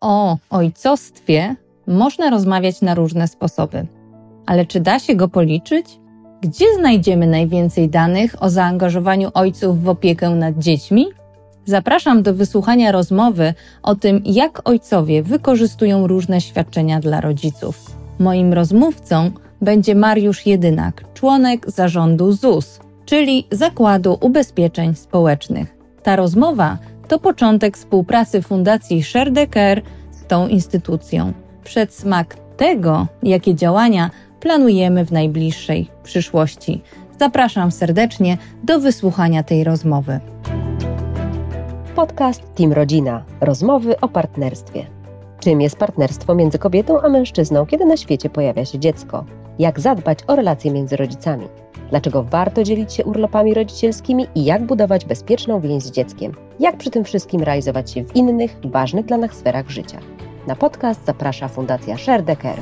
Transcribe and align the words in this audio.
O 0.00 0.36
ojcostwie 0.50 1.56
można 1.86 2.30
rozmawiać 2.30 2.80
na 2.80 2.94
różne 2.94 3.28
sposoby. 3.28 3.86
Ale 4.46 4.66
czy 4.66 4.80
da 4.80 4.98
się 4.98 5.14
go 5.14 5.28
policzyć? 5.28 5.86
Gdzie 6.40 6.64
znajdziemy 6.78 7.26
najwięcej 7.26 7.88
danych 7.88 8.42
o 8.42 8.50
zaangażowaniu 8.50 9.30
ojców 9.34 9.82
w 9.82 9.88
opiekę 9.88 10.30
nad 10.30 10.58
dziećmi? 10.58 11.06
Zapraszam 11.64 12.22
do 12.22 12.34
wysłuchania 12.34 12.92
rozmowy 12.92 13.54
o 13.82 13.94
tym, 13.94 14.22
jak 14.24 14.68
ojcowie 14.68 15.22
wykorzystują 15.22 16.06
różne 16.06 16.40
świadczenia 16.40 17.00
dla 17.00 17.20
rodziców. 17.20 17.96
Moim 18.18 18.52
rozmówcą 18.52 19.30
będzie 19.62 19.94
Mariusz 19.94 20.46
Jedynak, 20.46 21.04
członek 21.14 21.70
zarządu 21.70 22.32
ZUS, 22.32 22.80
czyli 23.04 23.46
Zakładu 23.50 24.18
Ubezpieczeń 24.20 24.94
Społecznych. 24.94 25.78
Ta 26.02 26.16
rozmowa 26.16 26.78
to 27.08 27.18
początek 27.18 27.76
współpracy 27.76 28.42
Fundacji 28.42 29.02
Share 29.02 29.32
the 29.32 29.46
Care 29.46 29.82
z 30.10 30.26
tą 30.26 30.48
instytucją. 30.48 31.32
Przedsmak 31.64 32.36
tego, 32.56 33.06
jakie 33.22 33.54
działania 33.54 34.10
planujemy 34.40 35.04
w 35.04 35.12
najbliższej 35.12 35.90
przyszłości. 36.02 36.82
Zapraszam 37.20 37.70
serdecznie 37.70 38.38
do 38.64 38.80
wysłuchania 38.80 39.42
tej 39.42 39.64
rozmowy. 39.64 40.20
Podcast 41.94 42.54
Team 42.54 42.72
Rodzina. 42.72 43.24
Rozmowy 43.40 44.00
o 44.00 44.08
partnerstwie. 44.08 44.86
Czym 45.40 45.60
jest 45.60 45.76
partnerstwo 45.76 46.34
między 46.34 46.58
kobietą 46.58 47.00
a 47.00 47.08
mężczyzną, 47.08 47.66
kiedy 47.66 47.84
na 47.84 47.96
świecie 47.96 48.30
pojawia 48.30 48.64
się 48.64 48.78
dziecko? 48.78 49.24
Jak 49.58 49.80
zadbać 49.80 50.18
o 50.26 50.36
relacje 50.36 50.70
między 50.70 50.96
rodzicami? 50.96 51.48
Dlaczego 51.90 52.22
warto 52.22 52.64
dzielić 52.64 52.92
się 52.92 53.04
urlopami 53.04 53.54
rodzicielskimi 53.54 54.26
i 54.34 54.44
jak 54.44 54.66
budować 54.66 55.04
bezpieczną 55.04 55.60
więź 55.60 55.82
z 55.82 55.90
dzieckiem? 55.90 56.32
Jak 56.60 56.76
przy 56.76 56.90
tym 56.90 57.04
wszystkim 57.04 57.42
realizować 57.42 57.90
się 57.90 58.04
w 58.04 58.16
innych, 58.16 58.56
ważnych 58.64 59.06
dla 59.06 59.16
nas 59.16 59.32
sferach 59.32 59.70
życia? 59.70 60.00
Na 60.46 60.56
podcast 60.56 61.04
zaprasza 61.06 61.48
Fundacja 61.48 61.98
Share 61.98 62.22
the 62.24 62.36
Care. 62.36 62.60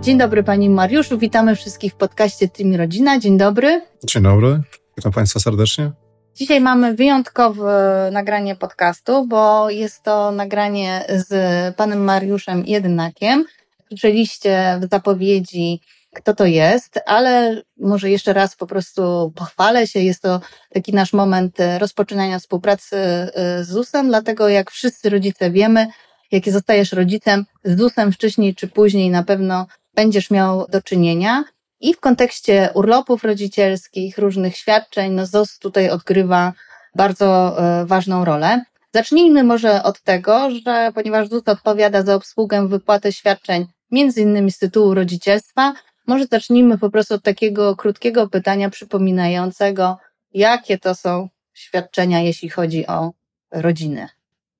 Dzień 0.00 0.18
dobry 0.18 0.42
Pani 0.42 0.70
Mariuszu, 0.70 1.18
witamy 1.18 1.56
wszystkich 1.56 1.92
w 1.92 1.96
podcaście 1.96 2.48
Team 2.48 2.74
Rodzina. 2.74 3.18
Dzień 3.18 3.38
dobry. 3.38 3.82
Dzień 4.04 4.22
dobry, 4.22 4.60
witam 4.96 5.12
Państwa 5.12 5.40
serdecznie. 5.40 6.05
Dzisiaj 6.36 6.60
mamy 6.60 6.94
wyjątkowe 6.94 8.08
nagranie 8.12 8.56
podcastu, 8.56 9.26
bo 9.26 9.70
jest 9.70 10.02
to 10.02 10.30
nagranie 10.30 11.04
z 11.08 11.76
panem 11.76 12.04
Mariuszem 12.04 12.66
Jedynakiem. 12.66 13.44
Słyszeliście 13.88 14.80
w 14.82 14.90
zapowiedzi, 14.90 15.80
kto 16.14 16.34
to 16.34 16.46
jest, 16.46 17.00
ale 17.06 17.62
może 17.76 18.10
jeszcze 18.10 18.32
raz 18.32 18.56
po 18.56 18.66
prostu 18.66 19.32
pochwalę 19.36 19.86
się. 19.86 20.00
Jest 20.00 20.22
to 20.22 20.40
taki 20.74 20.92
nasz 20.92 21.12
moment 21.12 21.58
rozpoczynania 21.78 22.38
współpracy 22.38 22.96
y, 22.96 23.64
z 23.64 23.68
ZUS-em, 23.68 24.08
dlatego 24.08 24.48
jak 24.48 24.70
wszyscy 24.70 25.10
rodzice 25.10 25.50
wiemy, 25.50 25.86
jakie 26.30 26.52
zostajesz 26.52 26.92
rodzicem, 26.92 27.44
z 27.64 27.78
ZUS-em 27.78 28.12
wcześniej 28.12 28.54
czy 28.54 28.68
później 28.68 29.10
na 29.10 29.22
pewno 29.22 29.66
będziesz 29.94 30.30
miał 30.30 30.66
do 30.68 30.82
czynienia. 30.82 31.44
I 31.80 31.94
w 31.94 32.00
kontekście 32.00 32.70
urlopów 32.74 33.24
rodzicielskich, 33.24 34.18
różnych 34.18 34.56
świadczeń, 34.56 35.12
no 35.12 35.26
ZOS 35.26 35.58
tutaj 35.58 35.90
odgrywa 35.90 36.52
bardzo 36.94 37.56
e, 37.58 37.86
ważną 37.86 38.24
rolę. 38.24 38.64
Zacznijmy 38.94 39.44
może 39.44 39.82
od 39.82 40.02
tego, 40.02 40.50
że 40.50 40.92
ponieważ 40.94 41.28
ZUS 41.28 41.42
odpowiada 41.46 42.02
za 42.02 42.14
obsługę 42.14 42.68
wypłaty 42.68 43.12
świadczeń 43.12 43.66
między 43.90 44.20
innymi 44.20 44.52
z 44.52 44.58
tytułu 44.58 44.94
rodzicielstwa, 44.94 45.74
może 46.06 46.26
zacznijmy 46.26 46.78
po 46.78 46.90
prostu 46.90 47.14
od 47.14 47.22
takiego 47.22 47.76
krótkiego 47.76 48.28
pytania 48.28 48.70
przypominającego, 48.70 49.98
jakie 50.32 50.78
to 50.78 50.94
są 50.94 51.28
świadczenia, 51.54 52.20
jeśli 52.20 52.48
chodzi 52.48 52.86
o 52.86 53.12
rodziny. 53.52 54.08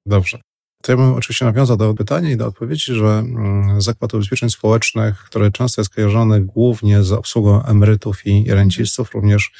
Dobrze. 0.06 0.38
To 0.86 0.92
ja 0.92 0.96
bym 0.96 1.14
oczywiście 1.14 1.44
nawiązał 1.44 1.76
do 1.76 1.94
pytania 1.94 2.30
i 2.30 2.36
do 2.36 2.46
odpowiedzi, 2.46 2.94
że 2.94 3.06
mm, 3.06 3.80
Zakład 3.80 4.14
Ubezpieczeń 4.14 4.50
Społecznych, 4.50 5.18
który 5.18 5.52
często 5.52 5.80
jest 5.80 5.94
kojarzony 5.94 6.40
głównie 6.40 7.02
z 7.02 7.12
obsługą 7.12 7.62
emerytów 7.62 8.26
i 8.26 8.44
rencistów, 8.50 9.14
również 9.14 9.52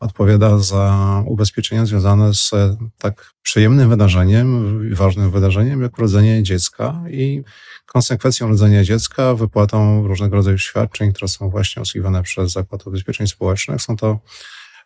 odpowiada 0.00 0.58
za 0.58 1.22
ubezpieczenia 1.26 1.86
związane 1.86 2.34
z 2.34 2.50
tak 2.98 3.30
przyjemnym 3.42 3.88
wydarzeniem, 3.88 4.80
ważnym 4.94 5.30
wydarzeniem, 5.30 5.82
jak 5.82 5.98
urodzenie 5.98 6.42
dziecka 6.42 7.02
i 7.10 7.42
konsekwencją 7.86 8.46
urodzenia 8.46 8.84
dziecka, 8.84 9.34
wypłatą 9.34 10.06
różnego 10.06 10.36
rodzaju 10.36 10.58
świadczeń, 10.58 11.12
które 11.12 11.28
są 11.28 11.50
właśnie 11.50 11.82
obsługiwane 11.82 12.22
przez 12.22 12.52
Zakład 12.52 12.86
Ubezpieczeń 12.86 13.26
Społecznych. 13.26 13.82
Są 13.82 13.96
to 13.96 14.18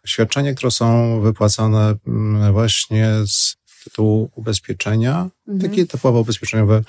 świadczenia, 0.07 0.55
które 0.55 0.71
są 0.71 1.21
wypłacane 1.21 1.95
mm, 2.07 2.53
właśnie 2.53 3.09
z 3.27 3.60
tytułu 3.85 4.31
ubezpieczenia, 4.35 5.29
mhm. 5.49 5.71
takie 5.71 5.87
typowo 5.87 6.21
ubezpieczeniowe, 6.21 6.83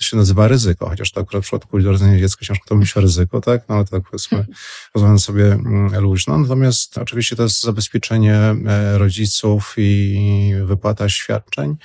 to 0.00 0.04
się 0.04 0.16
nazywa 0.16 0.48
ryzyko, 0.48 0.88
chociaż 0.88 1.12
to 1.12 1.20
akurat 1.20 1.42
w 1.42 1.46
przypadku 1.46 1.76
urodzenia 1.76 2.18
dziecka 2.18 2.46
ciężko 2.46 2.64
to 2.68 2.74
myśli 2.74 2.98
o 2.98 3.02
ryzyko, 3.02 3.40
tak? 3.40 3.68
No 3.68 3.74
ale 3.74 3.84
tak 3.84 4.02
powiedzmy, 4.10 4.46
rozmawiamy 4.94 5.18
sobie 5.18 5.52
mm, 5.52 6.02
luźno. 6.02 6.38
Natomiast 6.38 6.98
oczywiście 6.98 7.36
to 7.36 7.42
jest 7.42 7.62
zabezpieczenie 7.62 8.34
e, 8.34 8.98
rodziców 8.98 9.74
i 9.76 10.52
wypłata 10.64 11.08
świadczeń 11.08 11.76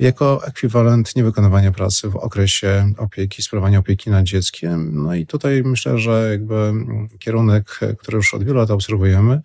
jako 0.00 0.46
ekwiwalent 0.46 1.16
niewykonywania 1.16 1.72
pracy 1.72 2.08
w 2.08 2.16
okresie 2.16 2.92
opieki, 2.98 3.42
sprawowania 3.42 3.78
opieki 3.78 4.10
nad 4.10 4.24
dzieckiem. 4.24 5.02
No 5.02 5.14
i 5.14 5.26
tutaj 5.26 5.62
myślę, 5.62 5.98
że 5.98 6.28
jakby 6.30 6.54
mm, 6.54 7.08
kierunek, 7.18 7.80
który 7.98 8.16
już 8.16 8.34
od 8.34 8.44
wielu 8.44 8.58
lat 8.58 8.70
obserwujemy, 8.70 9.40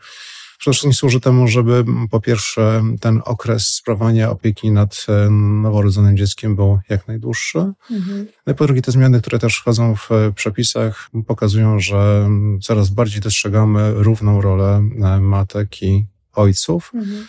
Przede 0.57 0.73
wszystkim 0.73 0.93
służy 0.93 1.19
temu, 1.19 1.47
żeby 1.47 1.85
po 2.11 2.21
pierwsze 2.21 2.83
ten 3.01 3.21
okres 3.25 3.67
sprawowania 3.67 4.29
opieki 4.29 4.71
nad 4.71 5.05
e, 5.09 5.29
noworodzonym 5.61 6.17
dzieckiem 6.17 6.55
był 6.55 6.79
jak 6.89 7.07
najdłuższy. 7.07 7.59
Mhm. 7.91 8.27
No 8.47 8.53
i 8.53 8.55
po 8.55 8.65
drugie 8.65 8.81
te 8.81 8.91
zmiany, 8.91 9.21
które 9.21 9.39
też 9.39 9.57
wchodzą 9.57 9.95
w 9.95 10.09
przepisach 10.35 11.09
pokazują, 11.27 11.79
że 11.79 12.29
coraz 12.61 12.89
bardziej 12.89 13.21
dostrzegamy 13.21 13.93
równą 13.93 14.41
rolę 14.41 14.89
e, 15.01 15.19
matek 15.19 15.81
i 15.81 16.05
ojców. 16.33 16.91
Mhm. 16.93 17.27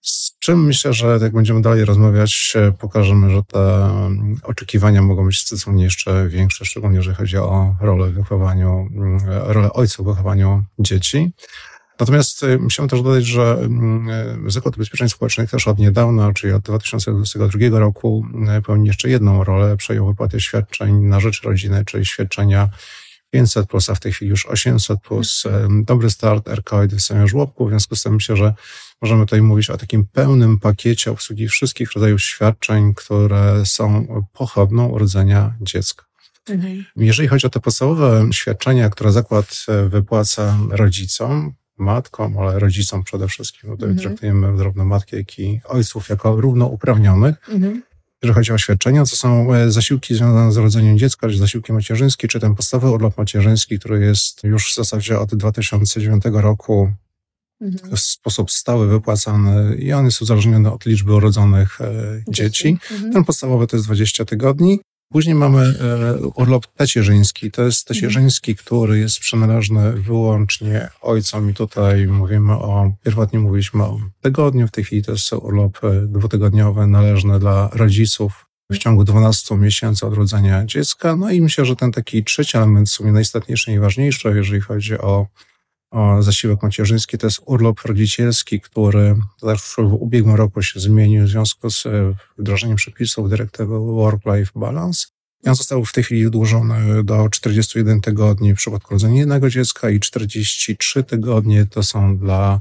Z 0.00 0.38
czym 0.38 0.64
myślę, 0.64 0.92
że 0.92 1.18
jak 1.22 1.32
będziemy 1.32 1.62
dalej 1.62 1.84
rozmawiać, 1.84 2.52
e, 2.56 2.72
pokażemy, 2.72 3.30
że 3.30 3.42
te 3.42 3.90
oczekiwania 4.42 5.02
mogą 5.02 5.26
być 5.26 5.46
zdecydowanie 5.46 5.84
jeszcze 5.84 6.28
większe, 6.28 6.64
szczególnie 6.64 6.96
jeżeli 6.96 7.16
chodzi 7.16 7.36
o 7.36 7.76
rolę 7.80 8.08
w 8.08 8.14
wychowaniu, 8.14 8.88
rolę 9.26 9.72
ojców 9.72 10.06
w 10.06 10.08
wychowaniu 10.08 10.64
dzieci. 10.78 11.32
Natomiast 12.00 12.42
y, 12.42 12.58
chciałem 12.70 12.88
też 12.88 13.02
dodać, 13.02 13.24
że 13.24 13.58
mm, 13.60 14.08
y, 14.46 14.50
Zakład 14.50 14.76
Ubezpieczeń 14.76 15.08
Społecznych 15.08 15.50
też 15.50 15.68
od 15.68 15.78
niedawna, 15.78 16.32
czyli 16.32 16.52
od 16.52 16.62
2022 16.62 17.78
roku, 17.78 18.26
y, 18.58 18.62
pełni 18.62 18.86
jeszcze 18.86 19.08
jedną 19.08 19.44
rolę, 19.44 19.76
przejął 19.76 20.06
wypłatę 20.06 20.40
świadczeń 20.40 20.94
na 20.94 21.20
rzecz 21.20 21.42
rodziny, 21.42 21.84
czyli 21.84 22.06
świadczenia 22.06 22.68
500 23.30 23.68
plus, 23.68 23.90
a 23.90 23.94
w 23.94 24.00
tej 24.00 24.12
chwili 24.12 24.30
już 24.30 24.46
800 24.46 25.00
plus. 25.00 25.44
Dobry 25.70 26.10
start, 26.10 26.48
RKOID 26.48 26.94
w 26.94 27.00
samym 27.00 27.28
żłobku, 27.28 27.66
w 27.66 27.68
związku 27.68 27.96
z 27.96 28.02
tym 28.02 28.14
myślę, 28.14 28.36
że 28.36 28.54
możemy 29.02 29.26
tutaj 29.26 29.42
mówić 29.42 29.70
o 29.70 29.76
takim 29.76 30.04
pełnym 30.12 30.58
pakiecie 30.58 31.10
obsługi 31.10 31.48
wszystkich 31.48 31.92
rodzajów 31.92 32.22
świadczeń, 32.22 32.94
które 32.94 33.66
są 33.66 34.06
pochodną 34.32 34.86
urodzenia 34.86 35.54
dziecka. 35.60 36.04
Mhm. 36.48 36.84
Jeżeli 36.96 37.28
chodzi 37.28 37.46
o 37.46 37.50
te 37.50 37.60
podstawowe 37.60 38.28
świadczenia, 38.32 38.90
które 38.90 39.12
zakład 39.12 39.66
wypłaca 39.88 40.58
rodzicom, 40.70 41.54
matkom, 41.78 42.38
ale 42.38 42.58
rodzicom 42.58 43.04
przede 43.04 43.28
wszystkim. 43.28 43.70
Tutaj 43.70 43.88
mhm. 43.88 44.08
traktujemy 44.08 44.56
zarówno 44.56 44.84
matki, 44.84 45.16
jak 45.16 45.38
i 45.38 45.60
ojców 45.64 46.08
jako 46.08 46.40
równouprawnionych. 46.40 47.48
Mhm. 47.48 47.82
Jeżeli 48.22 48.34
chodzi 48.34 48.52
o 48.52 48.58
świadczenia, 48.58 49.00
to 49.00 49.16
są 49.16 49.54
e, 49.54 49.70
zasiłki 49.70 50.14
związane 50.14 50.52
z 50.52 50.56
rodzeniem 50.56 50.98
dziecka, 50.98 51.28
czy 51.28 51.38
zasiłki 51.38 51.72
macierzyńskie, 51.72 52.28
czy 52.28 52.40
ten 52.40 52.54
podstawowy 52.54 52.92
urlop 52.92 53.18
macierzyński, 53.18 53.78
który 53.78 54.04
jest 54.04 54.44
już 54.44 54.72
w 54.72 54.74
zasadzie 54.74 55.18
od 55.18 55.34
2009 55.34 56.24
roku 56.32 56.92
mhm. 57.60 57.96
w 57.96 58.00
sposób 58.00 58.50
stały 58.50 58.88
wypłacany 58.88 59.76
i 59.76 59.92
on 59.92 60.04
jest 60.04 60.22
uzależniony 60.22 60.72
od 60.72 60.86
liczby 60.86 61.14
urodzonych 61.14 61.80
e, 61.80 62.22
dzieci. 62.28 62.78
Mhm. 62.92 63.12
Ten 63.12 63.24
podstawowy 63.24 63.66
to 63.66 63.76
jest 63.76 63.86
20 63.86 64.24
tygodni. 64.24 64.80
Później 65.08 65.34
mamy 65.34 65.62
e, 65.62 66.16
urlop 66.34 66.66
tacierzyński. 66.66 67.50
To 67.50 67.62
jest 67.62 67.86
tacierzyński, 67.86 68.56
który 68.56 68.98
jest 68.98 69.18
przynależny 69.18 69.92
wyłącznie 69.92 70.88
ojcom 71.00 71.50
i 71.50 71.54
tutaj 71.54 72.06
mówimy 72.06 72.52
o, 72.52 72.92
pierwotnie 73.04 73.38
mówiliśmy 73.38 73.84
o 73.84 74.00
tygodniu, 74.20 74.68
w 74.68 74.70
tej 74.70 74.84
chwili 74.84 75.02
to 75.02 75.12
jest 75.12 75.32
urlop 75.32 75.84
e, 75.84 76.06
dwutygodniowy 76.06 76.86
należny 76.86 77.38
dla 77.38 77.70
rodziców 77.72 78.46
w 78.72 78.78
ciągu 78.78 79.04
12 79.04 79.56
miesięcy 79.56 80.06
od 80.06 80.12
urodzenia 80.12 80.64
dziecka. 80.64 81.16
No 81.16 81.30
i 81.30 81.40
myślę, 81.40 81.64
że 81.64 81.76
ten 81.76 81.92
taki 81.92 82.24
trzeci 82.24 82.56
element 82.56 82.88
w 82.88 82.92
sumie 82.92 83.12
najistotniejszy 83.12 83.70
najważniejszy, 83.70 84.32
jeżeli 84.36 84.60
chodzi 84.60 84.98
o 84.98 85.26
zasiłek 86.20 86.62
macierzyński, 86.62 87.18
to 87.18 87.26
jest 87.26 87.40
urlop 87.46 87.80
rodzicielski, 87.80 88.60
który 88.60 89.16
w 89.58 89.78
ubiegłym 89.78 90.34
roku 90.34 90.62
się 90.62 90.80
zmienił 90.80 91.24
w 91.24 91.28
związku 91.28 91.70
z 91.70 91.86
e, 91.86 92.14
wdrożeniem 92.38 92.76
przepisów 92.76 93.30
dyrektywy 93.30 93.78
Work-Life 93.78 94.52
Balance. 94.54 95.06
On 95.46 95.54
został 95.54 95.84
w 95.84 95.92
tej 95.92 96.04
chwili 96.04 96.24
wydłużony 96.24 97.04
do 97.04 97.28
41 97.28 98.00
tygodni 98.00 98.54
w 98.54 98.56
przypadku 98.56 98.94
rodzenia 98.94 99.20
jednego 99.20 99.50
dziecka 99.50 99.90
i 99.90 100.00
43 100.00 101.04
tygodnie 101.04 101.66
to 101.66 101.82
są 101.82 102.18
dla 102.18 102.60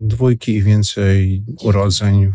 dwójki 0.00 0.54
i 0.54 0.62
więcej 0.62 1.44
urodzeń. 1.62 2.32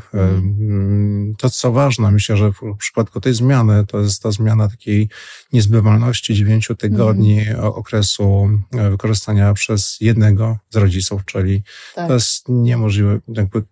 to, 1.37 1.49
co 1.49 1.71
ważne, 1.71 2.11
myślę, 2.11 2.37
że 2.37 2.51
w 2.51 2.77
przypadku 2.77 3.21
tej 3.21 3.33
zmiany, 3.33 3.85
to 3.85 3.99
jest 3.99 4.23
ta 4.23 4.31
zmiana 4.31 4.69
takiej 4.69 5.09
niezbywalności 5.53 6.33
dziewięciu 6.33 6.75
tygodni 6.75 7.41
mm. 7.41 7.63
okresu 7.63 8.49
e, 8.71 8.89
wykorzystania 8.89 9.53
przez 9.53 9.97
jednego 10.01 10.57
z 10.69 10.75
rodziców, 10.75 11.25
czyli 11.25 11.63
tak. 11.95 12.07
to 12.07 12.13
jest 12.13 12.49
niemożliwe, 12.49 13.19
jakby 13.27 13.63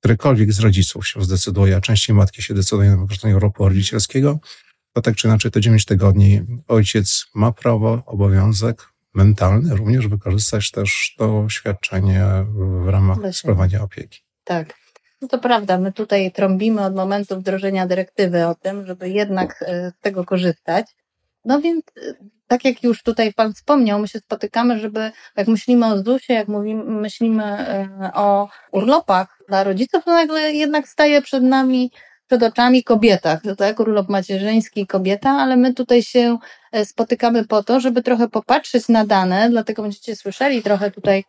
którykolwiek 0.00 0.52
z 0.52 0.60
rodziców 0.60 1.08
się 1.08 1.24
zdecyduje, 1.24 1.76
a 1.76 1.80
częściej 1.80 2.16
matki 2.16 2.42
się 2.42 2.54
decydują 2.54 2.90
na 2.90 2.96
wykorzystanie 2.96 3.36
urlopu 3.36 3.68
rodzicielskiego, 3.68 4.38
to 4.92 5.02
tak 5.02 5.16
czy 5.16 5.28
inaczej 5.28 5.50
te 5.50 5.60
9 5.60 5.84
tygodni 5.84 6.40
ojciec 6.68 7.26
ma 7.34 7.52
prawo, 7.52 8.02
obowiązek 8.06 8.93
mentalny 9.14 9.76
również 9.76 10.08
wykorzystać 10.08 10.70
też 10.70 11.14
to 11.18 11.48
świadczenie 11.48 12.24
w 12.84 12.88
ramach 12.88 13.18
sprawowania 13.32 13.82
opieki. 13.82 14.20
Tak. 14.44 14.74
No 15.24 15.28
to 15.28 15.38
prawda, 15.38 15.78
my 15.78 15.92
tutaj 15.92 16.32
trąbimy 16.32 16.84
od 16.84 16.94
momentu 16.94 17.36
wdrożenia 17.36 17.86
dyrektywy 17.86 18.46
o 18.46 18.54
tym, 18.54 18.86
żeby 18.86 19.08
jednak 19.08 19.64
e, 19.66 19.90
z 19.90 20.00
tego 20.00 20.24
korzystać. 20.24 20.86
No 21.44 21.60
więc, 21.60 21.84
e, 21.96 22.14
tak 22.46 22.64
jak 22.64 22.82
już 22.82 23.02
tutaj 23.02 23.32
Pan 23.32 23.54
wspomniał, 23.54 23.98
my 23.98 24.08
się 24.08 24.18
spotykamy, 24.18 24.78
żeby, 24.78 25.12
jak 25.36 25.48
myślimy 25.48 25.86
o 25.86 25.98
ZUS-ie, 25.98 26.38
jak 26.38 26.48
mówimy, 26.48 26.84
myślimy 26.84 27.44
e, 27.44 28.10
o 28.14 28.48
urlopach 28.72 29.38
dla 29.48 29.64
rodziców, 29.64 30.04
to 30.04 30.10
nagle 30.10 30.52
jednak 30.52 30.88
staje 30.88 31.22
przed 31.22 31.42
nami 31.42 31.90
przed 32.26 32.42
oczami 32.42 32.84
kobieta, 32.84 33.40
tak? 33.58 33.80
Urlop 33.80 34.08
macierzyński, 34.08 34.86
kobieta, 34.86 35.30
ale 35.30 35.56
my 35.56 35.74
tutaj 35.74 36.02
się 36.02 36.38
e, 36.72 36.84
spotykamy 36.84 37.44
po 37.44 37.62
to, 37.62 37.80
żeby 37.80 38.02
trochę 38.02 38.28
popatrzeć 38.28 38.88
na 38.88 39.06
dane, 39.06 39.50
dlatego 39.50 39.82
będziecie 39.82 40.16
słyszeli 40.16 40.62
trochę 40.62 40.90
tutaj 40.90 41.24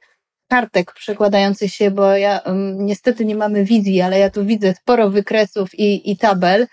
kartek 0.48 0.94
przekładających 0.94 1.74
się, 1.74 1.92
bo 1.92 2.12
ja 2.12 2.42
niestety 2.76 3.26
nie 3.26 3.36
mamy 3.36 3.66
wizji, 3.66 4.02
ale 4.02 4.20
ja 4.20 4.30
tu 4.30 4.46
widzę 4.46 4.74
sporo 4.74 5.10
wykresów 5.10 5.80
i, 5.80 6.12
i 6.12 6.18
tabel 6.18 6.68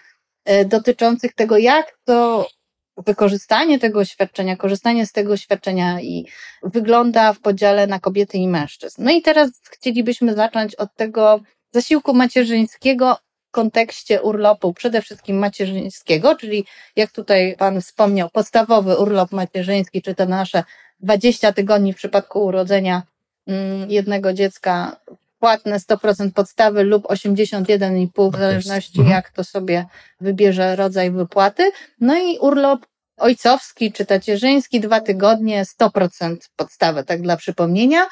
e, 0.45 0.65
dotyczących 0.65 1.35
tego, 1.35 1.59
jak 1.59 1.99
to 2.05 2.49
wykorzystanie 2.97 3.79
tego 3.79 4.05
świadczenia, 4.05 4.57
korzystanie 4.57 5.07
z 5.07 5.13
tego 5.13 5.37
świadczenia 5.37 6.01
i 6.01 6.27
wygląda 6.63 7.33
w 7.33 7.41
podziale 7.41 7.87
na 7.87 8.01
kobiety 8.01 8.39
i 8.39 8.49
mężczyzn. 8.49 9.05
No 9.05 9.11
i 9.11 9.23
teraz 9.23 9.51
chcielibyśmy 9.71 10.35
zacząć 10.35 10.75
od 10.75 10.95
tego 10.95 11.41
zasiłku 11.75 12.15
macierzyńskiego 12.15 13.17
kontekście 13.53 14.23
urlopu 14.23 14.75
przede 14.75 15.03
wszystkim 15.03 15.39
macierzyńskiego, 15.39 16.37
czyli 16.37 16.65
jak 16.97 17.11
tutaj 17.13 17.57
Pan 17.59 17.81
wspomniał, 17.81 18.31
podstawowy 18.31 18.97
urlop 18.97 19.33
macierzyński, 19.33 20.03
czy 20.03 20.15
to 20.15 20.27
nasze 20.27 20.65
20 21.01 21.53
tygodni 21.53 21.93
w 21.93 21.97
przypadku 21.97 22.45
urodzenia 22.45 23.03
mm, 23.47 23.91
jednego 23.91 24.33
dziecka, 24.33 24.97
płatne 25.43 25.79
100% 25.79 26.31
podstawy 26.33 26.83
lub 26.83 27.05
81,5 27.05 28.29
w 28.29 28.33
tak 28.33 28.41
zależności 28.41 29.01
mhm. 29.01 29.17
jak 29.17 29.31
to 29.31 29.45
sobie 29.45 29.87
wybierze 30.21 30.77
rodzaj 30.77 31.11
wypłaty. 31.11 31.73
No 32.01 32.19
i 32.19 32.39
urlop 32.39 32.87
ojcowski 33.17 33.93
czy 33.93 34.07
tacierzyński, 34.07 34.81
dwa 34.81 35.01
tygodnie, 35.01 35.65
100% 35.81 36.37
podstawy, 36.57 37.05
tak 37.05 37.23
dla 37.23 37.37
przypomnienia. 37.37 38.07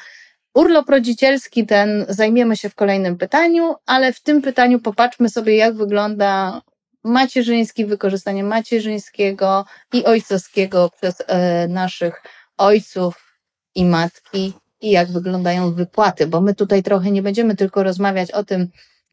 Urlop 0.53 0.89
rodzicielski 0.89 1.65
ten 1.65 2.05
zajmiemy 2.09 2.57
się 2.57 2.69
w 2.69 2.75
kolejnym 2.75 3.17
pytaniu, 3.17 3.75
ale 3.85 4.13
w 4.13 4.21
tym 4.21 4.41
pytaniu 4.41 4.79
popatrzmy 4.79 5.29
sobie, 5.29 5.55
jak 5.55 5.75
wygląda 5.75 6.61
macierzyński, 7.03 7.85
wykorzystanie 7.85 8.43
macierzyńskiego 8.43 9.65
i 9.93 10.05
ojcowskiego 10.05 10.89
przez 10.89 11.15
e, 11.27 11.67
naszych 11.67 12.23
ojców 12.57 13.37
i 13.75 13.85
matki 13.85 14.53
i 14.81 14.91
jak 14.91 15.11
wyglądają 15.11 15.73
wypłaty, 15.73 16.27
bo 16.27 16.41
my 16.41 16.55
tutaj 16.55 16.83
trochę 16.83 17.11
nie 17.11 17.21
będziemy 17.21 17.55
tylko 17.55 17.83
rozmawiać 17.83 18.31
o 18.31 18.43
tym, 18.43 18.67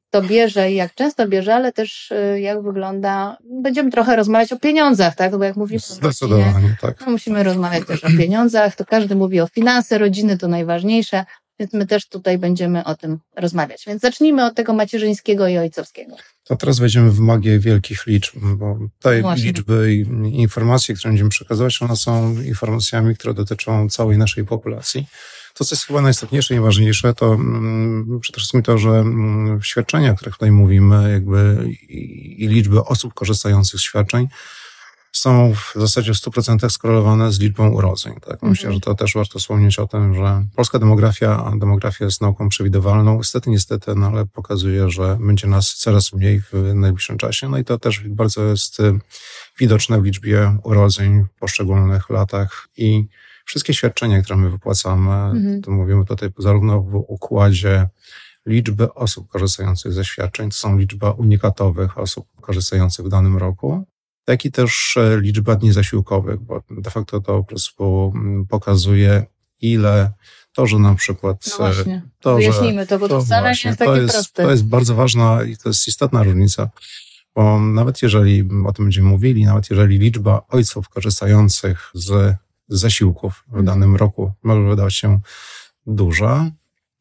kto 0.08 0.22
bierze 0.22 0.72
i 0.72 0.74
jak 0.74 0.94
często 0.94 1.28
bierze, 1.28 1.54
ale 1.54 1.72
też 1.72 2.12
e, 2.12 2.40
jak 2.40 2.62
wygląda, 2.62 3.36
będziemy 3.62 3.90
trochę 3.90 4.16
rozmawiać 4.16 4.52
o 4.52 4.58
pieniądzach, 4.58 5.14
tak? 5.16 5.38
Bo 5.38 5.44
jak 5.44 5.56
mówimy 5.56 5.80
Zdecydowanie, 5.80 6.76
tak. 6.80 7.00
No 7.00 7.12
musimy 7.12 7.42
rozmawiać 7.42 7.86
też 7.86 8.04
o 8.04 8.08
pieniądzach, 8.08 8.76
to 8.76 8.84
każdy 8.84 9.16
mówi 9.16 9.40
o 9.40 9.46
finanse, 9.46 9.98
rodziny 9.98 10.38
to 10.38 10.48
najważniejsze, 10.48 11.24
więc 11.58 11.72
my 11.72 11.86
też 11.86 12.08
tutaj 12.08 12.38
będziemy 12.38 12.84
o 12.84 12.94
tym 12.94 13.18
rozmawiać. 13.36 13.84
Więc 13.86 14.02
zacznijmy 14.02 14.44
od 14.44 14.54
tego 14.54 14.72
macierzyńskiego 14.72 15.48
i 15.48 15.58
ojcowskiego. 15.58 16.16
To 16.44 16.56
teraz 16.56 16.78
wejdziemy 16.78 17.10
w 17.10 17.18
magię 17.18 17.58
wielkich 17.58 18.06
liczb, 18.06 18.36
bo 18.56 18.78
te 18.98 19.22
no 19.22 19.34
liczby 19.34 19.94
i 19.94 20.00
informacje, 20.40 20.94
które 20.94 21.10
będziemy 21.10 21.30
przekazywać, 21.30 21.82
one 21.82 21.96
są 21.96 22.40
informacjami, 22.42 23.14
które 23.14 23.34
dotyczą 23.34 23.88
całej 23.88 24.18
naszej 24.18 24.44
populacji. 24.44 25.06
To, 25.58 25.64
co 25.64 25.74
jest 25.74 25.86
chyba 25.86 26.00
najistotniejsze 26.00 26.54
i 26.54 26.56
najważniejsze, 26.56 27.14
to 27.14 27.34
mm, 27.34 28.20
przede 28.20 28.36
wszystkim 28.36 28.62
to, 28.62 28.78
że 28.78 28.90
mm, 28.90 29.62
świadczenia, 29.62 30.12
o 30.12 30.14
których 30.14 30.34
tutaj 30.34 30.52
mówimy, 30.52 31.12
jakby 31.12 31.68
i, 31.88 32.44
i 32.44 32.48
liczby 32.48 32.84
osób 32.84 33.14
korzystających 33.14 33.80
z 33.80 33.82
świadczeń, 33.82 34.28
są 35.12 35.54
w 35.54 35.72
zasadzie 35.76 36.14
w 36.14 36.16
100% 36.16 36.70
skorelowane 36.70 37.32
z 37.32 37.40
liczbą 37.40 37.68
urodzeń. 37.68 38.14
Tak? 38.14 38.42
Myślę, 38.42 38.68
mhm. 38.68 38.74
że 38.74 38.80
to 38.80 38.94
też 38.94 39.14
warto 39.14 39.38
wspomnieć 39.38 39.78
o 39.78 39.86
tym, 39.86 40.14
że 40.14 40.44
polska 40.56 40.78
demografia, 40.78 41.44
a 41.44 41.56
demografia 41.56 42.04
jest 42.04 42.20
nauką 42.20 42.48
przewidywalną. 42.48 43.16
Niestety, 43.16 43.50
niestety, 43.50 43.94
no 43.94 44.06
ale 44.06 44.26
pokazuje, 44.26 44.90
że 44.90 45.18
będzie 45.20 45.46
nas 45.46 45.74
coraz 45.74 46.12
mniej 46.12 46.40
w 46.40 46.52
najbliższym 46.74 47.18
czasie. 47.18 47.48
No 47.48 47.58
i 47.58 47.64
to 47.64 47.78
też 47.78 48.00
bardzo 48.08 48.44
jest 48.44 48.80
y, 48.80 48.98
widoczne 49.58 50.00
w 50.00 50.04
liczbie 50.04 50.58
urodzeń 50.62 51.24
w 51.24 51.38
poszczególnych 51.38 52.10
latach 52.10 52.68
i 52.76 53.06
wszystkie 53.48 53.74
świadczenia, 53.74 54.22
które 54.22 54.36
my 54.36 54.50
wypłacamy, 54.50 55.14
mhm. 55.14 55.62
to 55.62 55.70
mówimy 55.70 56.04
tutaj 56.04 56.30
zarówno 56.38 56.82
w 56.82 56.94
układzie 56.94 57.88
liczby 58.46 58.94
osób 58.94 59.28
korzystających 59.28 59.92
ze 59.92 60.04
świadczeń, 60.04 60.50
to 60.50 60.56
są 60.56 60.78
liczba 60.78 61.10
unikatowych 61.10 61.98
osób 61.98 62.26
korzystających 62.40 63.06
w 63.06 63.08
danym 63.08 63.36
roku, 63.36 63.84
jak 64.28 64.44
i 64.44 64.52
też 64.52 64.96
e, 64.96 65.20
liczba 65.20 65.56
dni 65.56 65.72
zasiłkowych, 65.72 66.40
bo 66.40 66.62
de 66.70 66.90
facto 66.90 67.20
to 67.20 67.38
po 67.38 67.44
prostu 67.44 68.12
mm, 68.14 68.46
pokazuje, 68.46 69.26
ile 69.60 70.12
to, 70.52 70.66
że 70.66 70.78
na 70.78 70.94
przykład. 70.94 71.46
No 71.58 71.68
e, 71.68 71.72
właśnie. 71.72 72.02
To, 72.20 72.36
Wyjaśnijmy 72.36 72.86
to, 72.86 72.98
bo 72.98 73.08
to, 73.08 73.18
to 73.18 73.24
wcale 73.24 73.42
właśnie, 73.42 73.68
nie 73.68 73.70
jest 73.70 73.78
takie 73.78 73.90
to 73.90 73.96
jest, 73.96 74.14
proste. 74.14 74.42
To 74.42 74.50
jest 74.50 74.64
bardzo 74.64 74.94
ważna 74.94 75.42
i 75.42 75.56
to 75.56 75.68
jest 75.68 75.88
istotna 75.88 76.22
różnica, 76.22 76.70
bo 77.34 77.60
nawet 77.60 78.02
jeżeli 78.02 78.48
o 78.66 78.72
tym 78.72 78.84
będziemy 78.84 79.08
mówili, 79.08 79.44
nawet 79.44 79.70
jeżeli 79.70 79.98
liczba 79.98 80.42
ojców 80.48 80.88
korzystających 80.88 81.90
z 81.94 82.36
zasiłków 82.68 83.44
w 83.52 83.62
danym 83.62 83.96
roku 83.96 84.32
może 84.42 84.68
wydawać 84.68 84.94
się 84.94 85.20
duża 85.86 86.50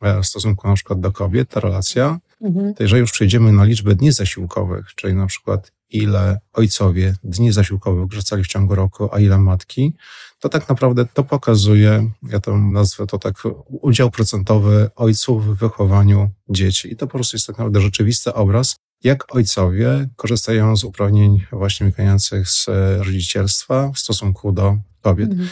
e, 0.02 0.22
w 0.22 0.26
stosunku 0.26 0.68
na 0.68 0.74
przykład 0.74 1.00
do 1.00 1.12
kobiet, 1.12 1.50
ta 1.50 1.60
relacja, 1.60 2.20
mhm. 2.42 2.74
to 2.74 2.84
jeżeli 2.84 3.00
już 3.00 3.12
przejdziemy 3.12 3.52
na 3.52 3.64
liczbę 3.64 3.96
dni 3.96 4.12
zasiłkowych, 4.12 4.96
czyli 4.96 5.14
na 5.14 5.28
przykład 5.28 5.72
ile 5.90 6.40
ojcowie 6.54 7.16
dni 7.24 7.52
zasiłkowych 7.52 8.10
korzystali 8.10 8.44
w 8.44 8.48
ciągu 8.48 8.76
roku, 8.76 9.10
a 9.12 9.20
ile 9.20 9.38
matki, 9.38 9.94
to 10.40 10.50
tak 10.50 10.70
naprawdę 10.70 11.06
to 11.06 11.24
pokazuje, 11.24 12.10
ja 12.24 12.40
to 12.40 12.58
nazwę 12.58 13.08
to 13.08 13.20
tak, 13.20 13.44
udział 13.68 14.12
procentowy 14.12 14.90
ojców 14.96 15.46
w 15.46 15.60
wychowaniu 15.60 16.30
dzieci. 16.50 16.94
I 16.94 16.96
to 16.96 17.08
po 17.08 17.14
prostu 17.14 17.38
jest 17.38 17.48
tak 17.48 17.58
naprawdę 17.58 17.82
rzeczywisty 17.82 18.34
obraz, 18.34 18.76
jak 19.04 19.36
ojcowie 19.36 20.08
korzystają 20.16 20.78
z 20.78 20.84
uprawnień 20.84 21.46
właśnie 21.52 21.84
wynikających 21.84 22.50
z 22.50 22.66
rodzicielstwa 23.00 23.92
w 23.96 24.00
stosunku 24.00 24.52
do 24.52 24.78
kobiet. 25.02 25.32
Mhm. 25.32 25.50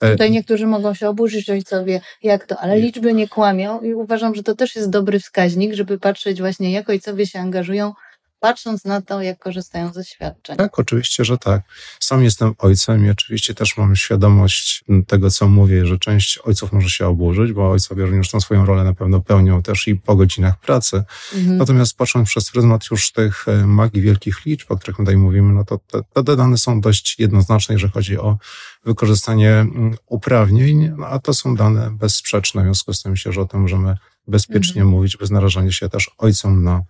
E, 0.00 0.10
Tutaj 0.12 0.30
niektórzy 0.30 0.66
mogą 0.66 0.94
się 0.94 1.08
oburzyć 1.08 1.50
ojcowie, 1.50 2.00
jak 2.22 2.46
to, 2.46 2.58
ale 2.58 2.78
liczby 2.78 3.14
nie 3.14 3.28
kłamią 3.28 3.80
i 3.80 3.94
uważam, 3.94 4.34
że 4.34 4.42
to 4.42 4.54
też 4.54 4.76
jest 4.76 4.90
dobry 4.90 5.20
wskaźnik, 5.20 5.74
żeby 5.74 5.98
patrzeć 5.98 6.40
właśnie, 6.40 6.72
jak 6.72 6.90
ojcowie 6.90 7.26
się 7.26 7.38
angażują 7.38 7.92
patrząc 8.40 8.84
na 8.84 9.02
to, 9.02 9.22
jak 9.22 9.38
korzystają 9.38 9.92
ze 9.92 10.04
świadczeń. 10.04 10.56
Tak, 10.56 10.78
oczywiście, 10.78 11.24
że 11.24 11.38
tak. 11.38 11.62
Sam 12.00 12.24
jestem 12.24 12.54
ojcem 12.58 13.06
i 13.06 13.10
oczywiście 13.10 13.54
też 13.54 13.76
mam 13.76 13.96
świadomość 13.96 14.84
tego, 15.06 15.30
co 15.30 15.48
mówię, 15.48 15.86
że 15.86 15.98
część 15.98 16.38
ojców 16.38 16.72
może 16.72 16.90
się 16.90 17.06
oburzyć, 17.06 17.52
bo 17.52 17.70
ojcowie 17.70 18.06
również 18.06 18.30
tą 18.30 18.40
swoją 18.40 18.66
rolę 18.66 18.84
na 18.84 18.94
pewno 18.94 19.20
pełnią 19.20 19.62
też 19.62 19.88
i 19.88 19.96
po 19.96 20.16
godzinach 20.16 20.58
pracy. 20.58 21.02
Mhm. 21.34 21.56
Natomiast 21.56 21.96
patrząc 21.96 22.28
przez 22.28 22.50
pryzmat 22.50 22.90
już 22.90 23.12
tych 23.12 23.48
e, 23.48 23.66
magii 23.66 24.02
wielkich 24.02 24.44
liczb, 24.46 24.72
o 24.72 24.76
których 24.76 24.96
tutaj 24.96 25.16
mówimy, 25.16 25.52
no 25.52 25.64
to 25.64 25.78
te, 25.78 26.22
te 26.24 26.36
dane 26.36 26.58
są 26.58 26.80
dość 26.80 27.18
jednoznaczne, 27.18 27.74
jeżeli 27.74 27.92
chodzi 27.92 28.18
o 28.18 28.38
wykorzystanie 28.84 29.50
mm, 29.50 29.96
uprawnień, 30.06 30.92
no 30.96 31.06
a 31.06 31.18
to 31.18 31.34
są 31.34 31.54
dane 31.54 31.90
bezsprzeczne, 31.90 32.62
w 32.62 32.64
związku 32.64 32.94
z 32.94 33.02
tym 33.02 33.12
myślę, 33.12 33.32
że 33.32 33.40
o 33.40 33.44
tym 33.44 33.60
możemy 33.60 33.96
bezpiecznie 34.28 34.82
mhm. 34.82 34.88
mówić, 34.88 35.16
bez 35.16 35.30
narażania 35.30 35.72
się 35.72 35.88
też 35.88 36.10
ojcom 36.18 36.64
na 36.64 36.82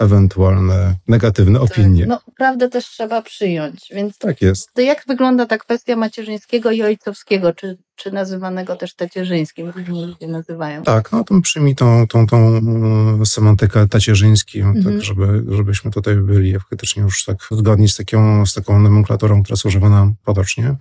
ewentualne 0.00 0.94
negatywne 1.08 1.60
tak, 1.60 1.70
opinie. 1.70 2.06
No, 2.06 2.20
prawdę 2.36 2.68
też 2.68 2.84
trzeba 2.84 3.22
przyjąć. 3.22 3.88
Więc 3.94 4.18
tak 4.18 4.42
jest. 4.42 4.72
To 4.74 4.80
jak 4.80 5.04
wygląda 5.08 5.46
ta 5.46 5.58
kwestia 5.58 5.96
macierzyńskiego 5.96 6.70
i 6.70 6.82
ojcowskiego, 6.82 7.52
czy, 7.52 7.78
czy 7.96 8.12
nazywanego 8.12 8.76
też 8.76 8.94
tacierzyńskim, 8.94 9.70
różni 9.70 10.06
ludzie 10.06 10.28
nazywają? 10.28 10.82
Tak, 10.82 11.12
no 11.12 11.24
to 11.24 11.40
przyjmij 11.40 11.74
tą, 11.74 12.06
tą, 12.06 12.26
tą 12.26 12.36
mm, 12.36 13.26
semantykę 13.26 13.88
tacierzyńskim, 13.88 14.66
tak, 14.66 14.76
mhm. 14.76 14.94
tak, 14.94 15.04
żeby, 15.04 15.44
żebyśmy 15.56 15.90
tutaj 15.90 16.16
byli 16.16 16.58
faktycznie 16.58 17.02
już 17.02 17.24
tak 17.24 17.36
zgodni 17.50 17.88
z 17.88 17.96
taką, 17.96 18.46
z 18.46 18.54
taką 18.54 18.80
nomenklaturą, 18.80 19.42
która 19.42 19.54
jest 19.54 19.66
używana 19.66 20.12
potocznie. 20.24 20.76